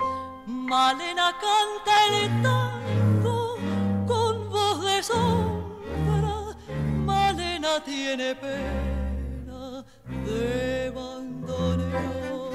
Malena 0.47 1.33
canta 1.33 1.95
el 2.23 2.43
tango 2.45 3.57
con 4.07 4.49
voz 4.49 4.85
de 4.85 5.03
sombra. 5.03 6.57
Malena 7.05 7.83
tiene 7.85 8.37
pena 8.37 9.85
de 10.25 10.93
bandoneón. 10.95 12.53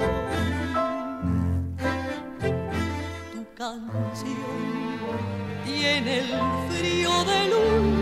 Tu 3.32 3.54
canción 3.54 4.34
tiene 5.66 6.20
el 6.20 6.30
frío 6.70 7.24
de 7.24 7.48
luz 7.50 8.01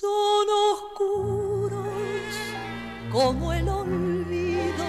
Son 0.00 0.46
oscuros 0.74 1.82
como 3.10 3.52
el 3.52 3.68
olvido, 3.68 4.84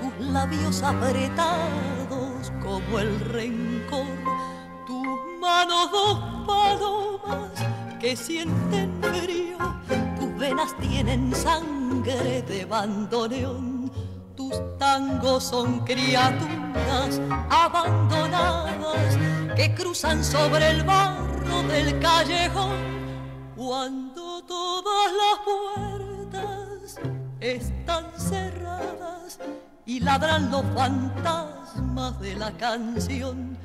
tus 0.00 0.26
labios 0.26 0.82
apretados 0.82 2.52
como 2.60 2.98
el 2.98 3.20
rencor, 3.20 4.06
tus 4.84 5.06
manos 5.40 5.92
dos 5.92 6.18
palomas 6.46 7.52
que 8.00 8.16
sienten 8.16 8.90
frío, 9.00 9.58
tus 10.18 10.36
venas 10.36 10.76
tienen 10.78 11.32
sangre 11.34 12.42
de 12.42 12.64
bandoneón, 12.64 13.92
tus 14.34 14.54
tangos 14.78 15.44
son 15.44 15.84
criaturas 15.84 17.20
abandonadas 17.48 19.16
que 19.54 19.72
cruzan 19.72 20.24
sobre 20.24 20.70
el 20.70 20.82
barro 20.82 21.62
del 21.68 22.00
callejón 22.00 23.02
cuando 23.54 24.31
todas 24.52 25.08
las 25.22 25.36
puertas 25.50 27.00
están 27.40 28.04
cerradas 28.18 29.38
y 29.86 30.00
ladran 30.00 30.50
los 30.50 30.64
fantasmas 30.74 32.20
de 32.20 32.34
la 32.36 32.50
canción. 32.58 33.56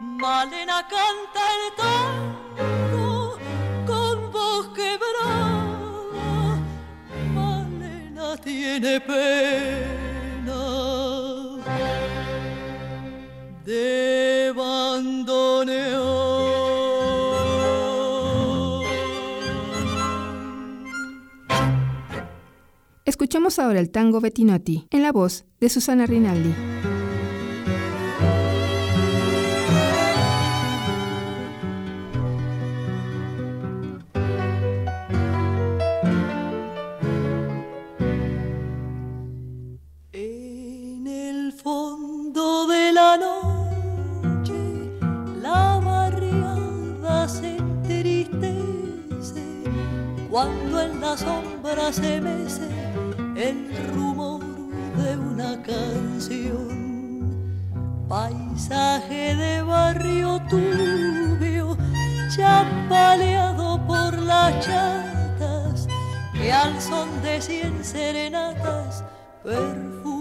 Malena 0.00 0.86
canta 0.96 1.42
el 1.58 1.64
tango 1.82 3.36
con 3.84 4.30
voz 4.30 4.68
quebrada. 4.78 6.58
Malena 7.34 8.36
tiene 8.36 9.00
pena 9.00 10.60
de 13.64 14.52
bandoneón. 14.56 15.47
Escuchemos 23.28 23.58
ahora 23.58 23.78
el 23.78 23.90
tango 23.90 24.22
Bettinotti 24.22 24.86
en 24.90 25.02
la 25.02 25.12
voz 25.12 25.44
de 25.60 25.68
Susana 25.68 26.06
Rinaldi. 26.06 26.87
Chatas, 64.60 65.86
que 66.32 66.52
al 66.52 66.80
son 66.80 67.22
de 67.22 67.40
cien 67.40 67.84
serenatas 67.84 69.04
perfumó 69.42 70.17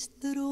is. 0.00 0.49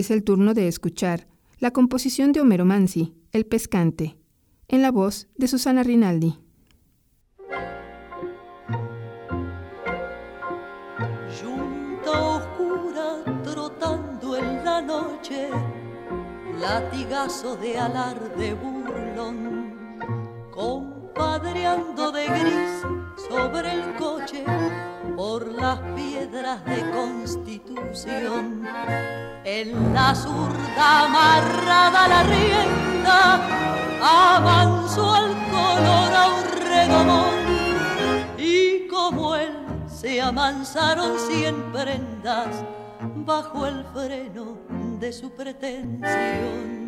Es 0.00 0.10
el 0.10 0.24
turno 0.24 0.54
de 0.54 0.66
escuchar 0.66 1.26
la 1.58 1.72
composición 1.72 2.32
de 2.32 2.40
Homero 2.40 2.64
Mansi, 2.64 3.14
El 3.32 3.44
Pescante, 3.44 4.16
en 4.66 4.80
la 4.80 4.90
voz 4.90 5.28
de 5.36 5.46
Susana 5.46 5.82
Rinaldi. 5.82 6.38
Junta 11.38 12.22
oscura 12.22 13.42
trotando 13.44 14.36
en 14.38 14.64
la 14.64 14.80
noche, 14.80 15.50
latigazo 16.58 17.56
de 17.56 17.78
alarde 17.78 18.54
burlón, 18.54 19.98
compadreando 20.50 22.10
de 22.10 22.26
gris 22.26 22.82
sobre 23.28 23.74
el 23.74 23.94
coche 23.96 24.44
por 25.14 25.46
las 25.46 25.78
piedras 25.94 26.64
de 26.64 26.90
constitución 26.90 28.66
en 29.60 29.92
la 29.92 30.14
zurda 30.14 31.04
amarrada 31.04 32.08
la 32.08 32.22
rienda, 32.22 33.20
avanzó 34.02 35.14
al 35.14 35.34
color 35.50 36.12
a 36.14 36.28
un 36.38 36.44
redomón. 36.66 37.34
Y 38.38 38.88
como 38.88 39.36
él 39.36 39.52
se 39.86 40.22
amansaron 40.22 41.18
cien 41.18 41.72
prendas 41.72 42.64
bajo 43.26 43.66
el 43.66 43.84
freno 43.92 44.58
de 44.98 45.12
su 45.12 45.30
pretensión. 45.30 46.80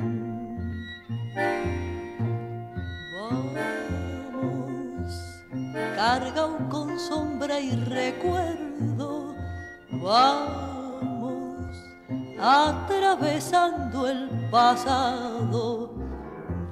Vamos, 3.14 3.52
carga 5.94 6.48
con 6.70 6.98
sombra 6.98 7.60
y 7.60 7.70
recuerdo. 7.84 9.34
Vamos 9.90 10.71
atravesando 12.42 14.08
el 14.08 14.28
pasado. 14.50 15.92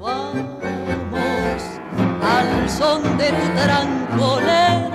Vamos 0.00 1.62
al 2.22 2.68
son 2.68 3.16
de 3.16 3.28
tu 3.28 3.48
trancolero, 3.54 4.90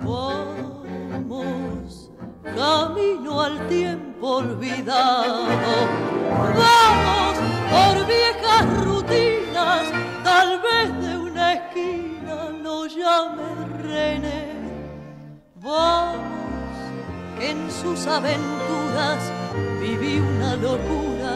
vamos 0.00 2.10
camino 2.56 3.42
al 3.42 3.68
tiempo 3.68 4.36
olvidado. 4.36 5.44
Vamos 6.56 7.36
por 7.70 8.06
viejas 8.06 8.64
rutinas, 8.84 9.92
tal 10.22 10.62
vez 10.62 10.88
de 11.02 11.18
una 11.18 11.52
esquina 11.54 12.50
no 12.62 12.86
llame 12.86 13.66
René. 13.82 14.54
Vamos 15.56 16.23
en 17.50 17.70
sus 17.70 18.06
aventuras 18.06 19.18
viví 19.80 20.18
una 20.18 20.56
locura 20.56 21.32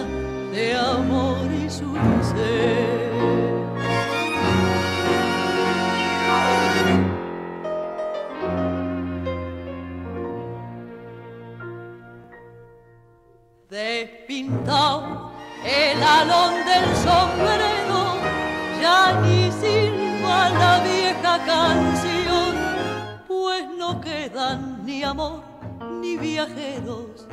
de 0.52 0.74
amor 0.74 1.46
y 1.52 1.68
su 1.68 1.94
ser. 2.30 3.08
Despintado 13.68 15.32
el 15.64 16.02
alón 16.02 16.54
del 16.70 16.86
sombrero, 17.06 18.02
ya 18.80 19.20
ni 19.20 19.52
silba 19.60 20.48
la 20.50 20.80
vieja 20.84 21.38
canción, 21.44 22.54
pues 23.26 23.64
no 23.76 24.00
quedan 24.00 24.86
ni 24.86 25.02
amor 25.02 25.47
ni 26.00 26.16
viajeros 26.16 27.26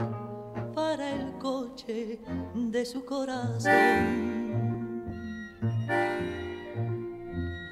para 0.73 1.11
el 1.11 1.37
coche 1.37 2.19
de 2.53 2.85
su 2.85 3.05
corazón. 3.05 3.71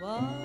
Vamos, 0.02 0.42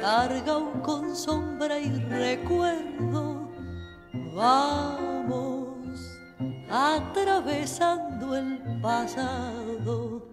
carga 0.00 0.58
con 0.82 1.14
sombra 1.14 1.78
y 1.78 1.90
recuerdo, 2.08 3.48
vamos, 4.34 6.18
atravesando 6.70 8.36
el 8.36 8.80
pasado, 8.80 10.26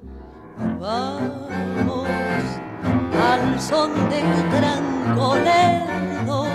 vamos, 0.79 2.07
al 3.21 3.59
son 3.61 3.93
de 4.09 4.21
tu 4.21 4.49
trancolerdo 4.57 6.48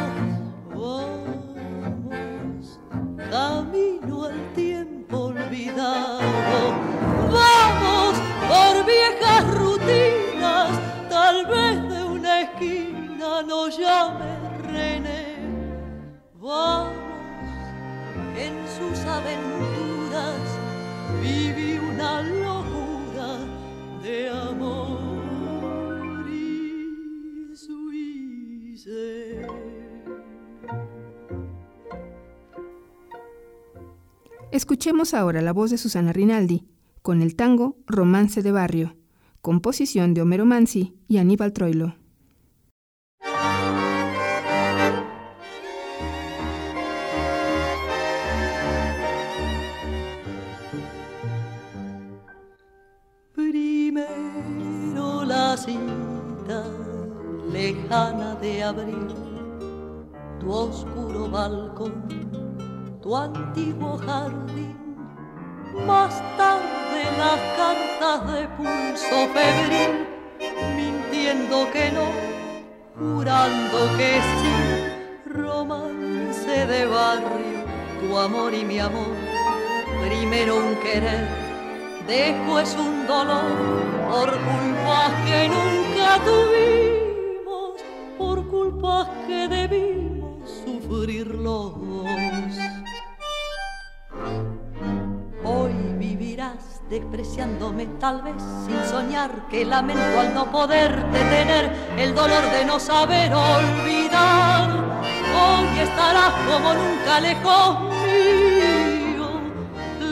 Escuchemos 34.65 35.13
ahora 35.13 35.43
la 35.43 35.53
voz 35.53 35.71
de 35.71 35.77
Susana 35.77 36.15
Rinaldi 36.15 36.67
con 37.03 37.21
el 37.21 37.37
tango 37.37 37.77
Romance 37.87 38.41
de 38.43 38.51
Barrio, 38.51 38.97
composición 39.43 40.15
de 40.15 40.23
Homero 40.23 40.47
Mansi 40.47 40.95
y 41.07 41.19
Aníbal 41.19 41.53
Troilo. 41.53 41.97
Primero 53.35 55.27
la 55.27 55.59
cinta 55.59 56.65
lejana 57.53 58.35
de 58.37 58.63
abril, 58.63 59.09
tu 60.41 60.51
oscuro 60.51 61.29
balcón 61.29 62.24
tu 63.05 63.15
antiguo 63.15 63.99
jardín. 63.99 64.75
Más 65.87 66.15
tarde 66.39 67.01
las 67.19 67.39
cartas 67.59 68.33
de 68.33 68.49
pulso 68.57 69.19
febril, 69.37 69.93
mintiendo 70.75 71.71
que 71.71 71.93
no, 71.93 72.07
jurando 72.99 73.79
que 73.99 74.11
sí, 74.39 75.31
romance 75.31 76.67
de 76.67 76.87
barrio, 76.87 77.61
tu 78.01 78.17
amor 78.17 78.55
y 78.55 78.65
mi 78.65 78.79
amor, 78.79 79.15
primero 80.09 80.57
un 80.57 80.75
querer, 80.77 81.29
después 82.07 82.75
un 82.75 83.07
dolor, 83.07 83.53
por 84.11 84.31
culpas 84.31 85.13
que 85.27 85.51
nunca 85.55 86.09
tuvimos, 86.25 87.83
por 88.17 88.49
culpas 88.49 89.09
que 89.27 89.47
debimos 89.47 90.49
sufrir 90.65 91.27
los 91.27 91.75
despreciándome 96.95 97.87
tal 97.99 98.23
vez 98.23 98.41
sin 98.65 98.81
soñar 98.89 99.49
que 99.49 99.65
lamento 99.65 100.21
al 100.21 100.33
no 100.33 100.49
poderte 100.53 101.19
tener 101.25 101.73
el 101.99 102.15
dolor 102.15 102.45
de 102.53 102.65
no 102.65 102.79
saber 102.79 103.33
olvidar. 103.35 104.71
Hoy 105.35 105.79
estarás 105.81 106.33
como 106.49 106.73
nunca 106.73 107.19
lejos 107.19 107.81
mío, 108.05 109.29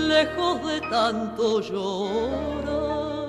lejos 0.09 0.67
de 0.67 0.81
tanto 0.81 1.61
llorar. 1.61 3.29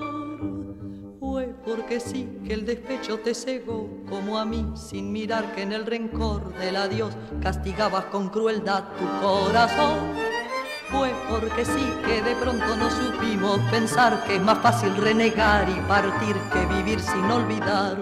Fue 1.20 1.54
porque 1.64 2.00
sí 2.00 2.40
que 2.44 2.56
el 2.56 2.66
despecho 2.66 3.20
te 3.20 3.36
cegó 3.36 3.88
como 4.10 4.40
a 4.40 4.46
mí, 4.46 4.66
sin 4.74 5.12
mirar 5.12 5.54
que 5.54 5.62
en 5.62 5.74
el 5.74 5.86
rencor 5.86 6.56
del 6.58 6.76
adiós 6.76 7.14
castigabas 7.40 8.06
con 8.06 8.30
crueldad 8.30 8.86
tu 8.98 9.06
corazón. 9.22 10.23
Fue 10.94 11.12
porque 11.28 11.66
sí 11.66 11.94
que 12.06 12.22
de 12.22 12.36
pronto 12.36 12.76
no 12.78 12.90
supimos 12.90 13.60
pensar 13.72 14.24
que 14.26 14.36
es 14.36 14.42
más 14.42 14.60
fácil 14.60 14.96
renegar 14.96 15.68
y 15.68 15.80
partir 15.88 16.36
que 16.54 16.66
vivir 16.68 17.00
sin 17.02 17.26
olvidar. 17.26 17.98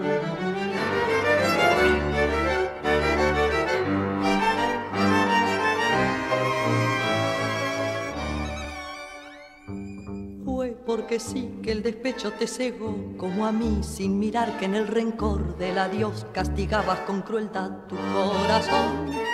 porque 10.86 11.20
sí 11.20 11.50
que 11.62 11.72
el 11.72 11.82
despecho 11.82 12.32
te 12.32 12.46
cegó, 12.46 12.94
como 13.16 13.46
a 13.46 13.52
mí, 13.52 13.80
sin 13.82 14.18
mirar 14.18 14.58
que 14.58 14.66
en 14.66 14.74
el 14.74 14.86
rencor 14.86 15.56
del 15.56 15.78
adiós 15.78 16.26
castigabas 16.34 17.00
con 17.00 17.22
crueldad 17.22 17.70
tu 17.88 17.96
corazón. 17.96 19.31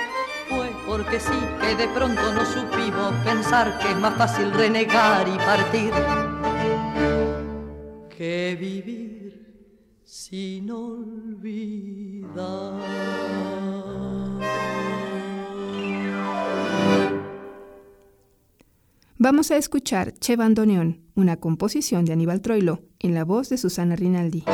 Porque 0.89 1.21
sí 1.21 1.39
que 1.61 1.77
de 1.77 1.87
pronto 1.89 2.33
no 2.33 2.47
supimos 2.47 3.13
pensar 3.23 3.79
que 3.79 3.91
es 3.91 3.97
más 3.99 4.17
fácil 4.17 4.51
renegar 4.53 5.29
y 5.29 5.37
partir 5.37 5.93
que 8.17 8.57
vivir 8.59 10.01
sin 10.05 10.71
olvidar. 10.71 12.39
Vamos 19.19 19.51
a 19.51 19.59
escuchar 19.59 20.15
Che 20.15 20.37
Bandoneón, 20.37 21.03
una 21.15 21.37
composición 21.37 22.07
de 22.07 22.15
Aníbal 22.15 22.41
Troilo, 22.41 22.81
en 22.99 23.13
la 23.13 23.27
voz 23.27 23.51
de 23.51 23.59
Susana 23.59 23.95
Rinaldi. 23.95 24.45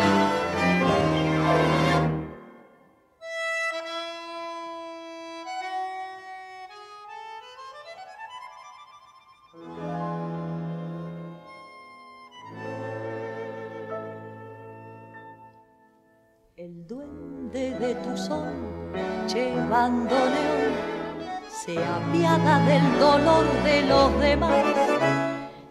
Del 22.14 22.98
dolor 23.00 23.44
de 23.64 23.82
los 23.82 24.20
demás 24.20 24.64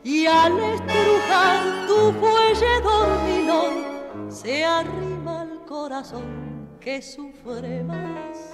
y 0.03 0.25
al 0.25 0.59
estrujar 0.59 1.87
tu 1.87 2.11
fuelle 2.19 2.81
dormilón 2.83 4.29
se 4.29 4.65
arrima 4.65 5.41
al 5.41 5.63
corazón 5.65 6.67
que 6.81 7.01
sufre 7.01 7.83
más. 7.83 8.51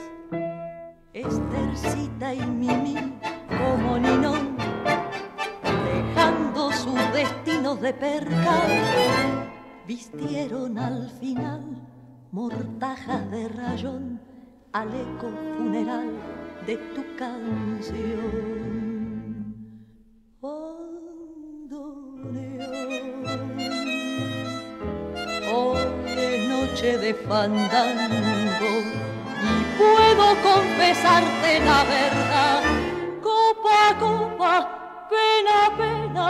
Estercita 1.13 2.33
y 2.35 2.45
Mimi 2.45 2.95
como 3.47 3.97
Ninón 3.97 4.55
dejando 5.85 6.71
sus 6.71 7.13
destinos 7.13 7.81
de 7.81 7.93
percal 7.93 9.49
vistieron 9.87 10.77
al 10.77 11.09
final 11.19 11.63
mortajas 12.31 13.31
de 13.31 13.47
rayón 13.49 14.21
al 14.73 14.89
eco 14.89 15.31
funeral 15.57 16.11
de 16.65 16.77
tu 16.95 17.03
canción. 17.15 17.99
Hoy 25.51 25.79
es 26.07 26.47
noche 26.47 26.97
de 26.97 27.13
fandango 27.13 28.71
y 29.41 29.63
puedo 29.77 30.25
confesarte 30.41 31.59
la 31.59 31.83
verdad. 31.83 32.61
Copa 33.21 33.89
a 33.89 33.97
copa, 33.97 35.07
pena 35.09 35.77
pena, 35.77 36.27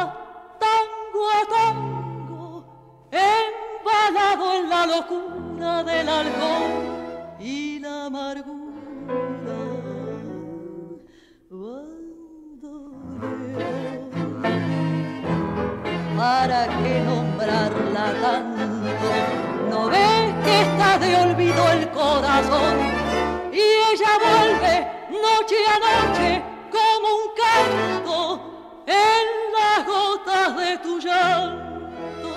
tango 0.59 1.23
a 1.29 1.41
tango, 1.55 2.65
embalado 3.11 4.53
en 4.59 4.69
la 4.69 4.85
locura 4.85 5.83
del 5.83 6.09
alcohol 6.09 7.37
y 7.39 7.79
la 7.79 8.05
amargura 8.05 8.68
¿Para 16.39 16.67
qué 16.67 17.01
nombrarla 17.01 18.05
tanto? 18.21 19.09
¿No 19.69 19.89
ves 19.89 20.33
que 20.45 20.61
está 20.61 20.97
de 20.97 21.13
olvido 21.17 21.69
el 21.73 21.89
corazón? 21.89 22.77
Y 23.51 23.59
ella 23.91 24.11
vuelve 24.25 24.73
noche 25.11 25.57
a 25.73 25.77
noche 25.89 26.41
como 26.71 27.07
un 27.19 27.27
canto 27.43 28.17
en 28.87 29.25
las 29.57 29.79
gotas 29.85 30.49
de 30.55 30.77
tu 30.77 30.93
llanto. 31.01 32.29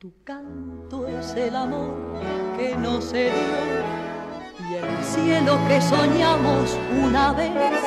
Tu 0.00 0.12
canto 0.22 1.08
es 1.08 1.34
el 1.34 1.56
amor 1.56 1.92
que 2.56 2.76
no 2.76 3.00
se 3.00 3.32
dio 3.32 4.70
y 4.70 4.74
el 4.74 5.04
cielo 5.04 5.58
que 5.66 5.80
soñamos 5.80 6.78
una 7.02 7.32
vez 7.32 7.82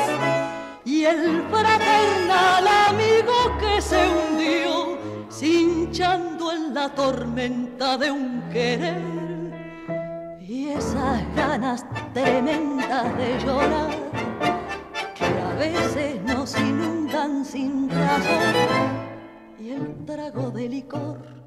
y 0.83 1.05
el 1.05 1.41
fraternal 1.43 2.67
amigo 2.89 3.57
que 3.61 3.81
se 3.81 4.09
hundió 4.09 4.97
cinchando 5.29 6.51
en 6.51 6.73
la 6.73 6.89
tormenta 6.93 7.97
de 7.97 8.11
un 8.11 8.41
querer. 8.51 10.41
Y 10.41 10.67
esas 10.67 11.23
ganas 11.33 11.85
tremendas 12.13 13.17
de 13.17 13.39
llorar 13.39 13.89
que 15.15 15.23
a 15.23 15.53
veces 15.57 16.21
nos 16.23 16.59
inundan 16.59 17.45
sin 17.45 17.89
razón 17.89 19.11
y 19.57 19.69
el 19.69 20.05
trago 20.05 20.51
de 20.51 20.67
licor 20.67 21.40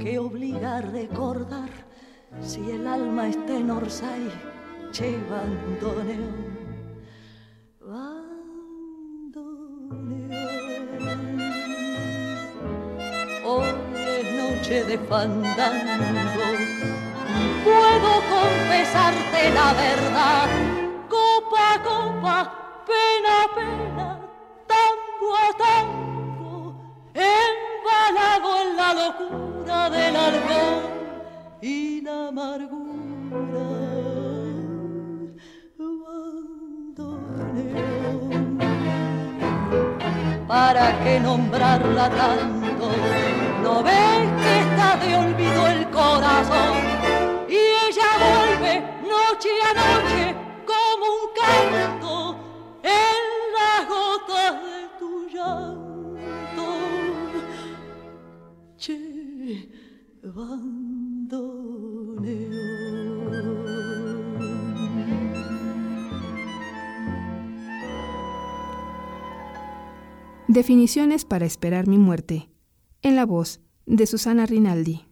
que 0.00 0.18
obliga 0.18 0.76
a 0.76 0.80
recordar 0.80 1.70
si 2.40 2.70
el 2.70 2.86
alma 2.86 3.28
está 3.28 3.56
en 3.56 3.70
Orsay, 3.70 4.30
che 4.90 5.16
bandoneón, 5.30 6.54
Hoy 13.46 13.68
es 13.94 14.26
noche 14.34 14.84
de 14.84 14.98
fandango 14.98 16.84
puedo 17.64 18.10
confesarte 18.34 19.50
la 19.52 19.72
verdad, 19.74 20.48
copa 21.08 21.82
copa, 21.82 22.84
pena 22.86 23.36
pena, 23.54 24.20
tango 24.66 25.28
a 25.36 25.48
tango, 25.56 26.74
embalado 27.14 28.48
en 28.62 28.76
la 28.76 28.94
locura 28.94 29.53
del 29.64 30.16
alcohol 30.16 30.82
y 31.62 32.00
la 32.02 32.28
amargura. 32.28 32.84
¿Para 40.46 41.02
qué 41.02 41.18
nombrarla 41.18 42.10
tanto? 42.10 42.90
¿No 43.62 43.82
ves 43.82 44.28
que 44.42 44.60
está 44.60 44.96
de 44.98 45.16
olvido 45.16 45.66
el 45.68 45.90
corazón? 45.90 46.76
Y 47.48 47.56
ella 47.56 48.10
vuelve 48.20 48.80
noche 49.02 49.48
a 49.68 49.72
noche 49.82 50.36
como 50.66 51.04
un 51.20 51.26
canto 51.40 52.36
en 52.82 53.23
Definiciones 70.48 71.26
para 71.26 71.44
esperar 71.44 71.86
mi 71.86 71.98
muerte. 71.98 72.48
En 73.02 73.16
la 73.16 73.26
voz 73.26 73.60
de 73.84 74.06
Susana 74.06 74.46
Rinaldi. 74.46 75.02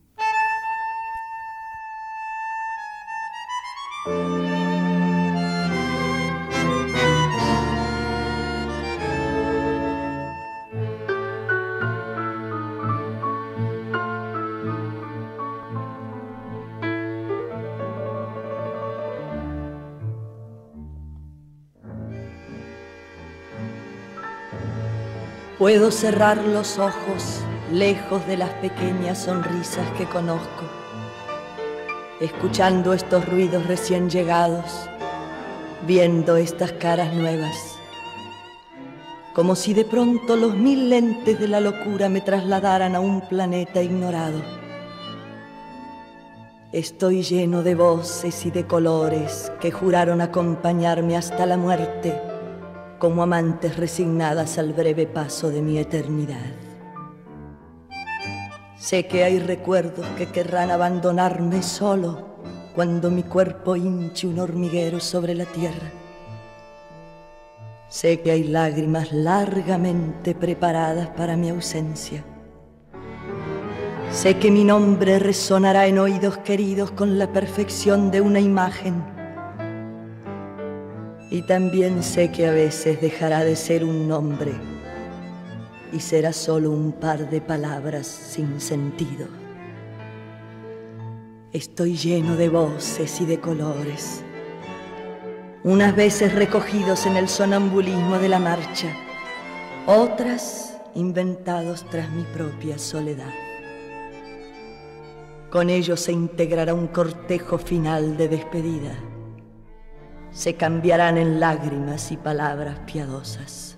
Puedo 25.63 25.93
cerrar 25.93 26.39
los 26.39 26.81
ojos 26.81 27.39
lejos 27.71 28.27
de 28.27 28.37
las 28.37 28.51
pequeñas 28.55 29.17
sonrisas 29.17 29.89
que 29.97 30.07
conozco, 30.07 30.65
escuchando 32.21 32.93
estos 32.93 33.25
ruidos 33.29 33.65
recién 33.69 34.11
llegados, 34.11 34.65
viendo 35.87 36.37
estas 36.37 36.73
caras 36.73 37.15
nuevas, 37.15 37.79
como 39.35 39.55
si 39.55 39.73
de 39.73 39.85
pronto 39.85 40.35
los 40.35 40.57
mil 40.57 40.91
lentes 40.91 41.39
de 41.39 41.47
la 41.47 41.61
locura 41.61 42.09
me 42.09 42.23
trasladaran 42.23 42.97
a 42.97 43.01
un 43.01 43.21
planeta 43.21 43.81
ignorado. 43.81 44.43
Estoy 46.73 47.23
lleno 47.23 47.63
de 47.63 47.77
voces 47.77 48.47
y 48.47 48.51
de 48.51 48.67
colores 48.67 49.53
que 49.61 49.71
juraron 49.71 50.23
acompañarme 50.23 51.17
hasta 51.17 51.47
la 51.47 51.57
muerte 51.57 52.32
como 53.03 53.25
amantes 53.25 53.77
resignadas 53.79 54.59
al 54.59 54.75
breve 54.75 55.09
paso 55.09 55.51
de 55.51 55.61
mi 55.61 55.77
eternidad. 55.77 56.53
Sé 58.77 59.09
que 59.09 59.25
hay 59.25 59.41
recuerdos 59.41 60.07
que 60.17 60.27
querrán 60.29 60.71
abandonarme 60.71 61.65
solo 61.65 62.29
cuando 62.77 63.11
mi 63.11 63.25
cuerpo 63.25 63.75
hinche 63.75 64.29
un 64.29 64.39
hormiguero 64.39 65.01
sobre 65.01 65.35
la 65.35 65.47
tierra. 65.47 65.91
Sé 67.89 68.21
que 68.21 68.31
hay 68.31 68.45
lágrimas 68.45 69.13
largamente 69.13 70.37
preparadas 70.37 71.09
para 71.09 71.37
mi 71.37 71.49
ausencia. 71.49 72.23
Sé 74.13 74.39
que 74.39 74.53
mi 74.53 74.63
nombre 74.63 75.19
resonará 75.19 75.89
en 75.89 75.99
oídos 75.99 76.39
queridos 76.39 76.93
con 76.93 77.19
la 77.19 77.33
perfección 77.33 78.13
de 78.13 78.21
una 78.21 78.39
imagen. 78.39 79.22
Y 81.33 81.41
también 81.41 82.03
sé 82.03 82.31
que 82.31 82.47
a 82.47 82.53
veces 82.53 83.01
dejará 83.01 83.43
de 83.43 83.57
ser 83.57 83.85
un 83.85 84.07
nombre 84.07 84.53
y 85.91 85.99
será 85.99 86.31
solo 86.31 86.71
un 86.71 86.93
par 86.93 87.31
de 87.31 87.41
palabras 87.41 88.07
sin 88.07 88.61
sentido. 88.61 89.27
Estoy 91.51 91.97
lleno 91.97 92.37
de 92.37 92.51
voces 92.51 93.19
y 93.23 93.25
de 93.25 93.41
colores, 93.41 94.23
unas 95.65 95.97
veces 95.97 96.35
recogidos 96.35 97.07
en 97.07 97.17
el 97.17 97.31
sonambulismo 97.31 98.19
de 98.19 98.29
la 98.29 98.39
marcha, 98.39 98.95
otras 99.87 100.77
inventados 100.95 101.87
tras 101.89 102.11
mi 102.11 102.25
propia 102.25 102.77
soledad. 102.77 103.33
Con 105.49 105.71
ellos 105.71 105.99
se 105.99 106.13
integrará 106.13 106.75
un 106.75 106.89
cortejo 106.89 107.57
final 107.57 108.19
de 108.19 108.29
despedida. 108.29 109.12
Se 110.33 110.55
cambiarán 110.55 111.19
en 111.19 111.41
lágrimas 111.41 112.11
y 112.11 112.17
palabras 112.17 112.79
piadosas. 112.87 113.77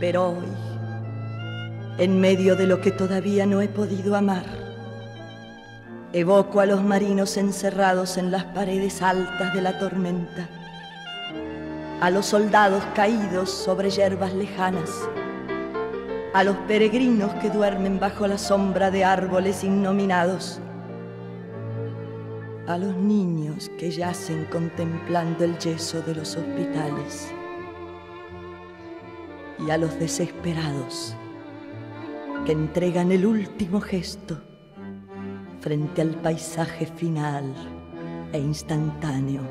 Pero 0.00 0.30
hoy, 0.30 0.46
en 1.98 2.18
medio 2.18 2.56
de 2.56 2.66
lo 2.66 2.80
que 2.80 2.90
todavía 2.90 3.44
no 3.44 3.60
he 3.60 3.68
podido 3.68 4.16
amar, 4.16 4.44
evoco 6.14 6.60
a 6.60 6.66
los 6.66 6.82
marinos 6.82 7.36
encerrados 7.36 8.16
en 8.16 8.30
las 8.30 8.44
paredes 8.44 9.02
altas 9.02 9.52
de 9.52 9.60
la 9.60 9.78
tormenta, 9.78 10.48
a 12.00 12.10
los 12.10 12.24
soldados 12.24 12.82
caídos 12.94 13.50
sobre 13.50 13.90
hierbas 13.90 14.32
lejanas, 14.32 14.90
a 16.32 16.42
los 16.42 16.56
peregrinos 16.68 17.34
que 17.34 17.50
duermen 17.50 18.00
bajo 18.00 18.26
la 18.26 18.38
sombra 18.38 18.90
de 18.90 19.04
árboles 19.04 19.62
innominados, 19.62 20.60
a 22.66 22.78
los 22.78 22.96
niños 22.96 23.70
que 23.78 23.90
yacen 23.90 24.44
contemplando 24.46 25.44
el 25.44 25.56
yeso 25.58 26.02
de 26.02 26.14
los 26.14 26.36
hospitales 26.36 27.32
y 29.64 29.70
a 29.70 29.78
los 29.78 29.98
desesperados 29.98 31.16
que 32.44 32.52
entregan 32.52 33.12
el 33.12 33.24
último 33.24 33.80
gesto 33.80 34.40
frente 35.60 36.02
al 36.02 36.20
paisaje 36.20 36.86
final 36.86 37.54
e 38.32 38.38
instantáneo 38.38 39.42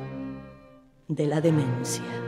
de 1.08 1.26
la 1.26 1.40
demencia. 1.40 2.25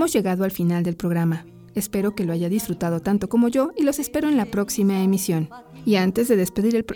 Hemos 0.00 0.14
llegado 0.14 0.44
al 0.44 0.50
final 0.50 0.82
del 0.82 0.96
programa. 0.96 1.44
Espero 1.74 2.14
que 2.14 2.24
lo 2.24 2.32
haya 2.32 2.48
disfrutado 2.48 3.00
tanto 3.00 3.28
como 3.28 3.48
yo 3.48 3.72
y 3.76 3.82
los 3.82 3.98
espero 3.98 4.30
en 4.30 4.38
la 4.38 4.46
próxima 4.46 5.02
emisión. 5.02 5.50
Y 5.84 5.96
antes 5.96 6.26
de 6.26 6.36
despedir 6.36 6.74
el 6.74 6.86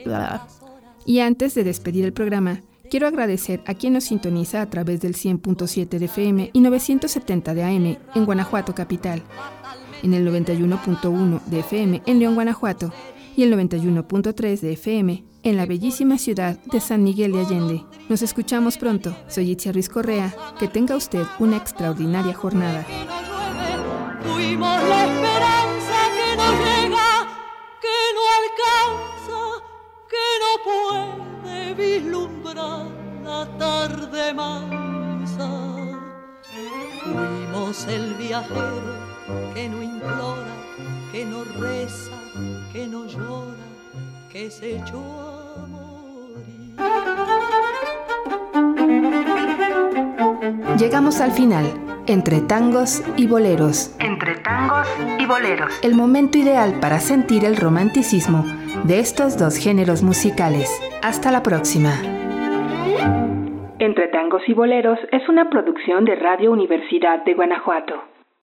y 1.04 1.18
antes 1.18 1.54
de 1.54 1.64
despedir 1.64 2.06
el 2.06 2.14
programa, 2.14 2.62
quiero 2.88 3.06
agradecer 3.06 3.60
a 3.66 3.74
quien 3.74 3.92
nos 3.92 4.04
sintoniza 4.04 4.62
a 4.62 4.70
través 4.70 5.02
del 5.02 5.16
100.7 5.16 5.98
de 5.98 6.04
FM 6.06 6.50
y 6.54 6.60
970 6.62 7.52
de 7.52 7.62
AM 7.62 7.98
en 8.14 8.24
Guanajuato 8.24 8.74
capital, 8.74 9.22
en 10.02 10.14
el 10.14 10.26
91.1 10.26 11.44
de 11.44 11.60
FM 11.60 12.02
en 12.06 12.18
León, 12.18 12.34
Guanajuato 12.34 12.90
y 13.36 13.42
el 13.42 13.52
91.3 13.52 14.60
de 14.60 14.72
FM 14.72 15.24
en 15.44 15.56
la 15.56 15.66
bellísima 15.66 16.18
ciudad 16.18 16.58
de 16.64 16.80
San 16.80 17.04
Miguel 17.04 17.32
de 17.32 17.40
Allende. 17.40 17.84
Nos 18.08 18.22
escuchamos 18.22 18.78
pronto. 18.78 19.16
Soy 19.28 19.50
Itzia 19.50 19.72
Ruiz 19.72 19.88
Correa. 19.88 20.34
Que 20.58 20.68
tenga 20.68 20.96
usted 20.96 21.24
una 21.38 21.56
extraordinaria 21.56 22.34
jornada. 22.34 22.84
Fuimos 24.22 24.82
la 24.82 25.04
esperanza 25.04 25.98
que 26.16 26.36
no 26.36 26.50
llega, 26.64 27.10
que 27.84 27.98
no 28.16 28.22
alcanza, 28.40 29.40
que 30.08 30.26
no 30.42 30.50
puede 31.42 31.74
vislumbrar 31.74 32.86
la 33.22 33.58
tarde. 33.58 34.04
Fuimos 37.04 37.86
el 37.86 38.14
viajero 38.14 38.80
que 39.52 39.68
no 39.68 39.82
implora, 39.82 40.54
que 41.12 41.24
no 41.24 41.44
reza, 41.44 42.12
que 42.72 42.86
no 42.86 43.06
llora, 43.06 43.73
que 44.34 44.50
se 44.50 44.78
echó 44.78 45.00
Llegamos 50.76 51.20
al 51.20 51.30
final, 51.30 51.64
entre 52.08 52.40
tangos 52.40 53.04
y 53.16 53.28
boleros. 53.28 53.96
Entre 54.00 54.34
tangos 54.34 54.88
y 55.20 55.24
boleros. 55.24 55.80
El 55.84 55.94
momento 55.94 56.36
ideal 56.36 56.80
para 56.80 56.98
sentir 56.98 57.44
el 57.44 57.56
romanticismo 57.56 58.44
de 58.82 58.98
estos 58.98 59.38
dos 59.38 59.56
géneros 59.56 60.02
musicales. 60.02 60.68
Hasta 61.00 61.30
la 61.30 61.44
próxima. 61.44 61.92
Entre 63.78 64.08
tangos 64.08 64.42
y 64.48 64.52
boleros 64.52 64.98
es 65.12 65.28
una 65.28 65.48
producción 65.48 66.04
de 66.04 66.16
Radio 66.16 66.50
Universidad 66.50 67.24
de 67.24 67.34
Guanajuato. 67.34 68.13